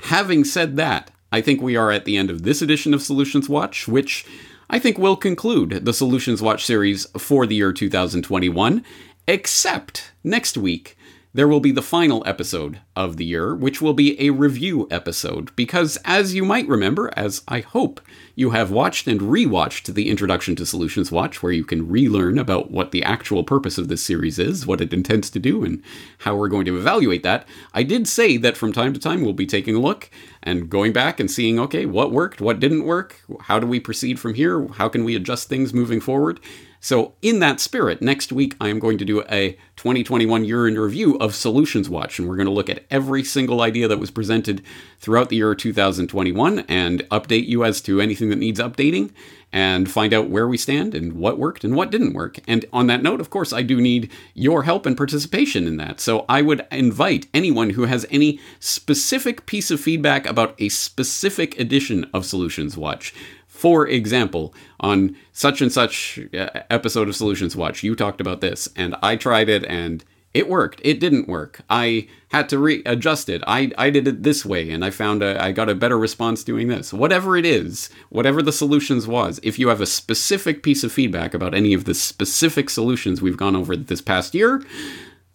Having 0.05 0.45
said 0.45 0.77
that, 0.77 1.11
I 1.33 1.41
think 1.41 1.63
we 1.63 1.77
are 1.77 1.91
at 1.91 2.05
the 2.05 2.17
end 2.17 2.31
of 2.31 2.43
this 2.43 2.61
edition 2.61 2.93
of 2.93 3.03
Solutions 3.03 3.49
Watch, 3.49 3.89
which 3.89 4.27
I 4.69 4.79
think 4.79 4.99
will 4.99 5.17
conclude 5.17 5.85
the 5.85 5.93
Solutions 5.93 6.43
Watch 6.43 6.65
series 6.65 7.07
for 7.19 7.47
the 7.47 7.57
year 7.57 7.73
2021, 7.73 8.85
except 9.29 10.13
next 10.23 10.57
week 10.57 10.96
there 11.37 11.47
will 11.47 11.61
be 11.61 11.71
the 11.71 11.83
final 11.83 12.23
episode 12.25 12.81
of 12.97 13.19
the 13.19 13.25
year, 13.27 13.55
which 13.55 13.83
will 13.83 13.93
be 13.93 14.19
a 14.19 14.31
review 14.31 14.89
episode. 14.91 15.55
Because, 15.55 15.99
as 16.03 16.35
you 16.35 16.47
might 16.47 16.67
remember, 16.67 17.11
as 17.15 17.43
I 17.47 17.61
hope 17.61 18.01
you 18.35 18.51
have 18.51 18.71
watched 18.71 19.07
and 19.07 19.21
rewatched 19.21 19.93
the 19.93 20.09
Introduction 20.09 20.57
to 20.57 20.65
Solutions 20.65 21.13
Watch, 21.13 21.43
where 21.43 21.53
you 21.53 21.63
can 21.63 21.91
relearn 21.91 22.39
about 22.39 22.71
what 22.71 22.91
the 22.91 23.05
actual 23.05 23.45
purpose 23.45 23.77
of 23.77 23.89
this 23.89 24.03
series 24.03 24.39
is, 24.39 24.67
what 24.67 24.81
it 24.81 24.95
intends 24.95 25.29
to 25.29 25.39
do, 25.39 25.63
and 25.63 25.83
how 26.21 26.35
we're 26.35 26.49
going 26.49 26.65
to 26.65 26.79
evaluate 26.79 27.23
that, 27.25 27.47
I 27.75 27.83
did 27.83 28.09
say 28.09 28.39
that 28.39 28.57
from 28.57 28.73
time 28.73 28.95
to 28.95 28.99
time 28.99 29.21
we'll 29.21 29.35
be 29.35 29.45
taking 29.45 29.75
a 29.75 29.81
look 29.81 30.09
and 30.43 30.71
going 30.71 30.95
back 30.95 31.21
and 31.21 31.31
seeing, 31.31 31.61
okay, 31.61 31.85
what 31.85 32.13
worked, 32.13 32.41
what 32.41 32.61
didn't 32.61 32.85
work, 32.85 33.21
how 33.43 33.59
do 33.59 33.67
we 33.67 33.79
proceed 33.79 34.19
from 34.19 34.33
here, 34.33 34.67
how 34.69 34.89
can 34.89 35.05
we 35.05 35.15
adjust 35.15 35.51
things 35.51 35.75
moving 35.75 36.01
forward. 36.01 36.41
So, 36.81 37.15
in 37.23 37.41
that 37.41 37.61
spirit, 37.61 38.03
next 38.03 38.33
week 38.33 38.55
I 38.61 38.69
am 38.69 38.79
going 38.79 38.99
to 38.99 39.05
do 39.05 39.23
a 39.31 39.53
2021 39.77 40.45
year 40.45 40.69
in 40.69 40.79
review 40.79 41.17
of 41.19 41.35
Solutions 41.35 41.89
Watch, 41.89 42.19
and 42.19 42.29
we're 42.29 42.37
going 42.37 42.47
to 42.47 42.53
look 42.53 42.71
at 42.71 42.85
every 42.91 43.25
single 43.25 43.61
idea 43.61 43.89
that 43.89 43.99
was 43.99 44.11
presented 44.11 44.63
throughout 44.99 45.29
the 45.29 45.37
year 45.37 45.55
2021 45.55 46.61
and 46.69 47.01
update 47.11 47.47
you 47.47 47.65
as 47.65 47.81
to 47.83 48.01
anything 48.01 48.31
that 48.31 48.37
needs 48.37 48.61
updating 48.61 49.11
and 49.53 49.91
find 49.91 50.13
out 50.13 50.29
where 50.29 50.47
we 50.47 50.59
stand 50.59 50.95
and 50.95 51.15
what 51.15 51.39
worked 51.39 51.65
and 51.65 51.75
what 51.75 51.91
didn't 51.91 52.13
work. 52.13 52.39
And 52.47 52.65
on 52.73 52.89
that 52.89 53.03
note, 53.03 53.21
of 53.21 53.31
course, 53.31 53.53
I 53.53 53.63
do 53.63 53.81
need 53.81 54.11
your 54.35 54.65
help 54.65 54.87
and 54.87 54.97
participation 54.97 55.67
in 55.67 55.77
that. 55.79 56.01
So 56.01 56.25
I 56.29 56.43
would 56.43 56.67
invite 56.71 57.27
anyone 57.33 57.71
who 57.71 57.85
has 57.85 58.07
any 58.11 58.39
specific 58.61 59.47
piece 59.47 59.71
of 59.71 59.81
feedback 59.81 60.27
about 60.27 60.55
a 60.59 60.69
specific 60.69 61.59
edition 61.59 62.09
of 62.13 62.27
Solutions 62.27 62.77
Watch 62.77 63.15
For 63.57 63.89
example, 63.89 64.55
on 64.81 65.17
such 65.33 65.63
and 65.63 65.73
such 65.73 66.21
uh, 66.35 66.49
episode 66.69 67.09
of 67.09 67.17
Solutions 67.17 67.57
Watch, 67.57 67.83
you 67.83 67.97
talked 67.97 68.21
about 68.21 68.43
this, 68.43 68.69
and 68.77 68.95
I 69.03 69.17
tried 69.17 69.49
it 69.49 69.65
and 69.65 70.05
it 70.35 70.51
worked. 70.51 70.83
It 70.85 71.01
didn't 71.01 71.27
work. 71.27 71.63
I 71.71 72.07
had 72.29 72.51
to 72.51 72.59
readjust 72.59 73.31
it. 73.31 73.43
I, 73.47 73.73
I 73.79 73.89
did 73.89 74.07
it 74.07 74.23
this 74.23 74.45
way 74.45 74.71
and 74.71 74.85
I 74.85 74.91
found 74.91 75.23
a, 75.23 75.43
I 75.43 75.53
got 75.53 75.71
a 75.71 75.75
better 75.75 75.99
response 75.99 76.45
doing 76.45 76.69
this. 76.69 76.93
Whatever 76.93 77.39
it 77.39 77.47
is, 77.47 77.89
whatever 78.11 78.43
the 78.43 78.53
solutions 78.53 79.07
was, 79.07 79.41
if 79.43 79.59
you 79.59 79.69
have 79.69 79.81
a 79.81 79.87
specific 79.87 80.63
piece 80.63 80.85
of 80.85 80.93
feedback 80.93 81.33
about 81.33 81.55
any 81.55 81.73
of 81.73 81.87
the 81.87 81.95
specific 81.95 82.69
solutions 82.69 83.23
we've 83.23 83.39
gone 83.39 83.57
over 83.57 83.75
this 83.75 84.03
past 84.03 84.35
year, 84.35 84.63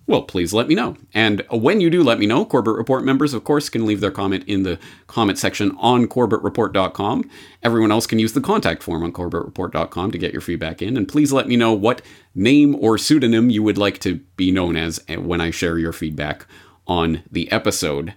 well, 0.08 0.24
please 0.24 0.52
let 0.52 0.68
me 0.68 0.76
know. 0.76 0.98
And 1.14 1.46
when 1.52 1.80
you 1.80 1.90
do 1.90 2.04
let 2.04 2.20
me 2.20 2.26
know, 2.26 2.44
Corbett 2.44 2.76
Report 2.76 3.04
members, 3.04 3.34
of 3.34 3.44
course, 3.44 3.70
can 3.70 3.86
leave 3.86 4.02
their 4.02 4.12
comment 4.12 4.44
in 4.48 4.64
the 4.64 4.80
comment 5.08 5.38
section 5.38 5.72
on 5.78 6.08
corbettreport.com. 6.08 7.30
Everyone 7.64 7.92
else 7.92 8.08
can 8.08 8.20
use 8.20 8.34
the 8.34 8.42
contact 8.42 8.84
form 8.84 9.04
on 9.04 9.14
corbettreport.com 9.14 10.12
to 10.12 10.18
get 10.18 10.34
your 10.34 10.42
feedback 10.42 10.82
in. 10.82 10.98
And 10.98 11.08
please 11.08 11.32
let 11.32 11.48
me 11.48 11.56
know 11.56 11.74
what 11.74 12.02
name 12.34 12.76
or 12.76 12.98
pseudonym 12.98 13.50
you 13.50 13.64
would 13.64 13.78
like 13.78 14.00
to 14.00 14.16
be 14.36 14.52
known 14.52 14.76
as 14.76 15.00
when 15.08 15.40
I 15.40 15.52
share 15.52 15.78
your 15.78 15.94
feedback 15.94 16.46
on 16.88 17.24
the 17.32 17.52
episode. 17.52 18.14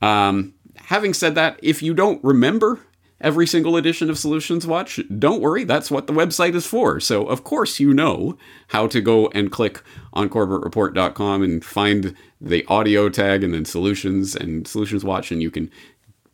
Um, 0.00 0.54
having 0.76 1.14
said 1.14 1.34
that, 1.34 1.60
if 1.62 1.82
you 1.82 1.94
don't 1.94 2.22
remember 2.24 2.80
every 3.20 3.46
single 3.46 3.76
edition 3.76 4.10
of 4.10 4.18
Solutions 4.18 4.66
Watch, 4.66 5.00
don't 5.18 5.40
worry, 5.40 5.64
that's 5.64 5.90
what 5.90 6.06
the 6.06 6.12
website 6.12 6.54
is 6.54 6.66
for. 6.66 7.00
So, 7.00 7.26
of 7.26 7.44
course, 7.44 7.80
you 7.80 7.94
know 7.94 8.36
how 8.68 8.86
to 8.88 9.00
go 9.00 9.28
and 9.28 9.50
click 9.50 9.82
on 10.12 10.28
corbettreport.com 10.28 11.42
and 11.42 11.64
find 11.64 12.14
the 12.40 12.64
audio 12.66 13.08
tag 13.08 13.42
and 13.42 13.54
then 13.54 13.64
Solutions 13.64 14.36
and 14.36 14.66
Solutions 14.66 15.04
Watch, 15.04 15.30
and 15.32 15.42
you 15.42 15.50
can 15.50 15.70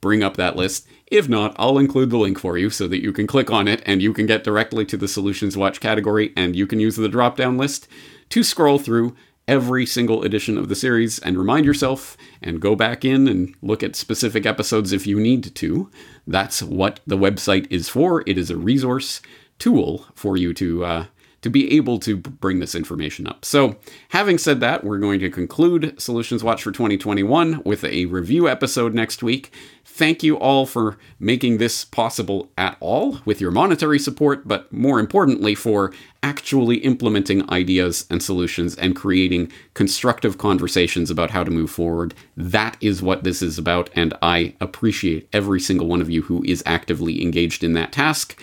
bring 0.01 0.23
up 0.23 0.37
that 0.37 0.57
list. 0.57 0.87
If 1.07 1.29
not, 1.29 1.55
I'll 1.59 1.79
include 1.79 2.11
the 2.11 2.19
link 2.19 2.39
for 2.39 2.59
you 2.59 2.71
so 2.71 2.89
that 2.89 3.03
you 3.03 3.13
can 3.13 3.27
click 3.27 3.51
on 3.51 3.69
it 3.69 3.83
and 3.87 4.03
you 4.03 4.13
can 4.13 4.27
get 4.27 4.45
directly 4.45 4.85
to 4.87 4.97
the 4.97 5.09
Solutions 5.09 5.57
Watch 5.57 5.81
category 5.81 6.33
and 6.37 6.57
you 6.57 6.67
can 6.67 6.81
use 6.81 6.97
the 6.97 7.09
drop 7.09 7.37
down 7.37 7.57
list 7.57 7.87
to 8.31 8.43
scroll 8.43 8.79
through 8.79 9.15
every 9.49 9.85
single 9.85 10.23
edition 10.23 10.57
of 10.57 10.69
the 10.69 10.75
series 10.75 11.19
and 11.19 11.37
remind 11.37 11.67
yourself 11.67 12.17
and 12.41 12.61
go 12.61 12.77
back 12.77 13.05
in 13.05 13.27
and 13.27 13.55
look 13.61 13.83
at 13.83 13.97
specific 13.97 14.47
episodes 14.47 14.93
if 14.93 15.07
you 15.07 15.19
need 15.19 15.55
to. 15.55 15.91
That's 16.27 16.63
what 16.63 17.01
the 17.07 17.19
website 17.19 17.67
is 17.71 17.89
for. 17.89 18.23
It 18.27 18.39
is 18.39 18.51
a 18.51 18.57
resource 18.57 19.21
tool 19.59 20.07
for 20.15 20.37
you 20.37 20.55
to 20.55 20.85
uh, 20.85 21.07
to 21.43 21.51
be 21.51 21.77
able 21.77 21.99
to 21.99 22.17
bring 22.17 22.61
this 22.61 22.75
information 22.75 23.27
up. 23.27 23.45
So, 23.45 23.77
having 24.11 24.39
said 24.39 24.61
that, 24.61 24.85
we're 24.85 24.99
going 24.99 25.21
to 25.21 25.31
conclude 25.31 26.01
Solutions 26.01 26.43
Watch 26.43 26.63
for 26.63 26.71
2021 26.71 27.63
with 27.65 27.85
a 27.85 28.07
review 28.07 28.49
episode 28.49 28.95
next 28.95 29.23
week. 29.23 29.53
Thank 29.85 30.23
you 30.23 30.37
all 30.39 30.65
for 30.65 30.97
making 31.19 31.59
this 31.59 31.85
possible 31.85 32.51
at 32.57 32.77
all 32.81 33.19
with 33.25 33.41
your 33.41 33.51
monetary 33.51 33.99
support, 33.99 34.47
but 34.47 34.73
more 34.73 35.01
importantly, 35.01 35.55
for 35.55 35.93
actually 36.23 36.77
implementing 36.79 37.49
ideas 37.51 38.07
and 38.09 38.23
solutions 38.23 38.77
and 38.77 38.95
creating 38.95 39.51
constructive 39.75 40.39
conversations 40.39 41.11
about 41.11 41.31
how 41.31 41.43
to 41.43 41.51
move 41.51 41.71
forward. 41.71 42.15
That 42.37 42.77
is 42.81 43.03
what 43.03 43.25
this 43.25 43.43
is 43.43 43.59
about, 43.59 43.91
and 43.95 44.15
I 44.23 44.55
appreciate 44.61 45.29
every 45.33 45.59
single 45.59 45.89
one 45.89 46.01
of 46.01 46.09
you 46.09 46.23
who 46.23 46.45
is 46.45 46.63
actively 46.65 47.21
engaged 47.21 47.65
in 47.65 47.73
that 47.73 47.93
task. 47.93 48.41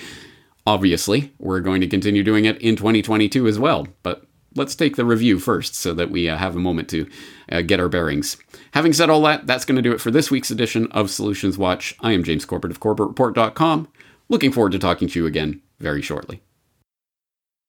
Obviously, 0.66 1.34
we're 1.40 1.60
going 1.62 1.82
to 1.82 1.88
continue 1.88 2.24
doing 2.24 2.46
it 2.46 2.62
in 2.62 2.76
2022 2.76 3.48
as 3.48 3.58
well, 3.58 3.88
but 4.04 4.26
let's 4.56 4.76
take 4.76 4.96
the 4.96 5.06
review 5.06 5.40
first 5.40 5.76
so 5.76 5.94
that 5.94 6.12
we 6.12 6.30
uh, 6.30 6.38
have 6.38 6.56
a 6.56 6.60
moment 6.60 6.90
to 6.90 7.10
uh, 7.52 7.62
get 7.62 7.80
our 7.80 7.90
bearings. 7.90 8.38
Having 8.74 8.94
said 8.94 9.10
all 9.10 9.22
that, 9.24 9.48
that's 9.48 9.66
going 9.66 9.76
to 9.78 9.82
do 9.82 9.92
it 9.92 10.02
for 10.02 10.12
this 10.12 10.30
week's 10.30 10.52
edition 10.52 10.88
of 10.92 11.10
Solutions 11.10 11.58
Watch. 11.58 11.96
I 12.02 12.12
am 12.12 12.24
James 12.24 12.46
Corbett 12.46 12.72
of 12.72 12.80
CorbettReport.com. 12.80 13.88
Looking 14.28 14.52
forward 14.52 14.74
to 14.74 14.80
talking 14.80 15.08
to 15.08 15.20
you 15.20 15.26
again 15.26 15.62
very 15.80 16.02
shortly. 16.02 16.42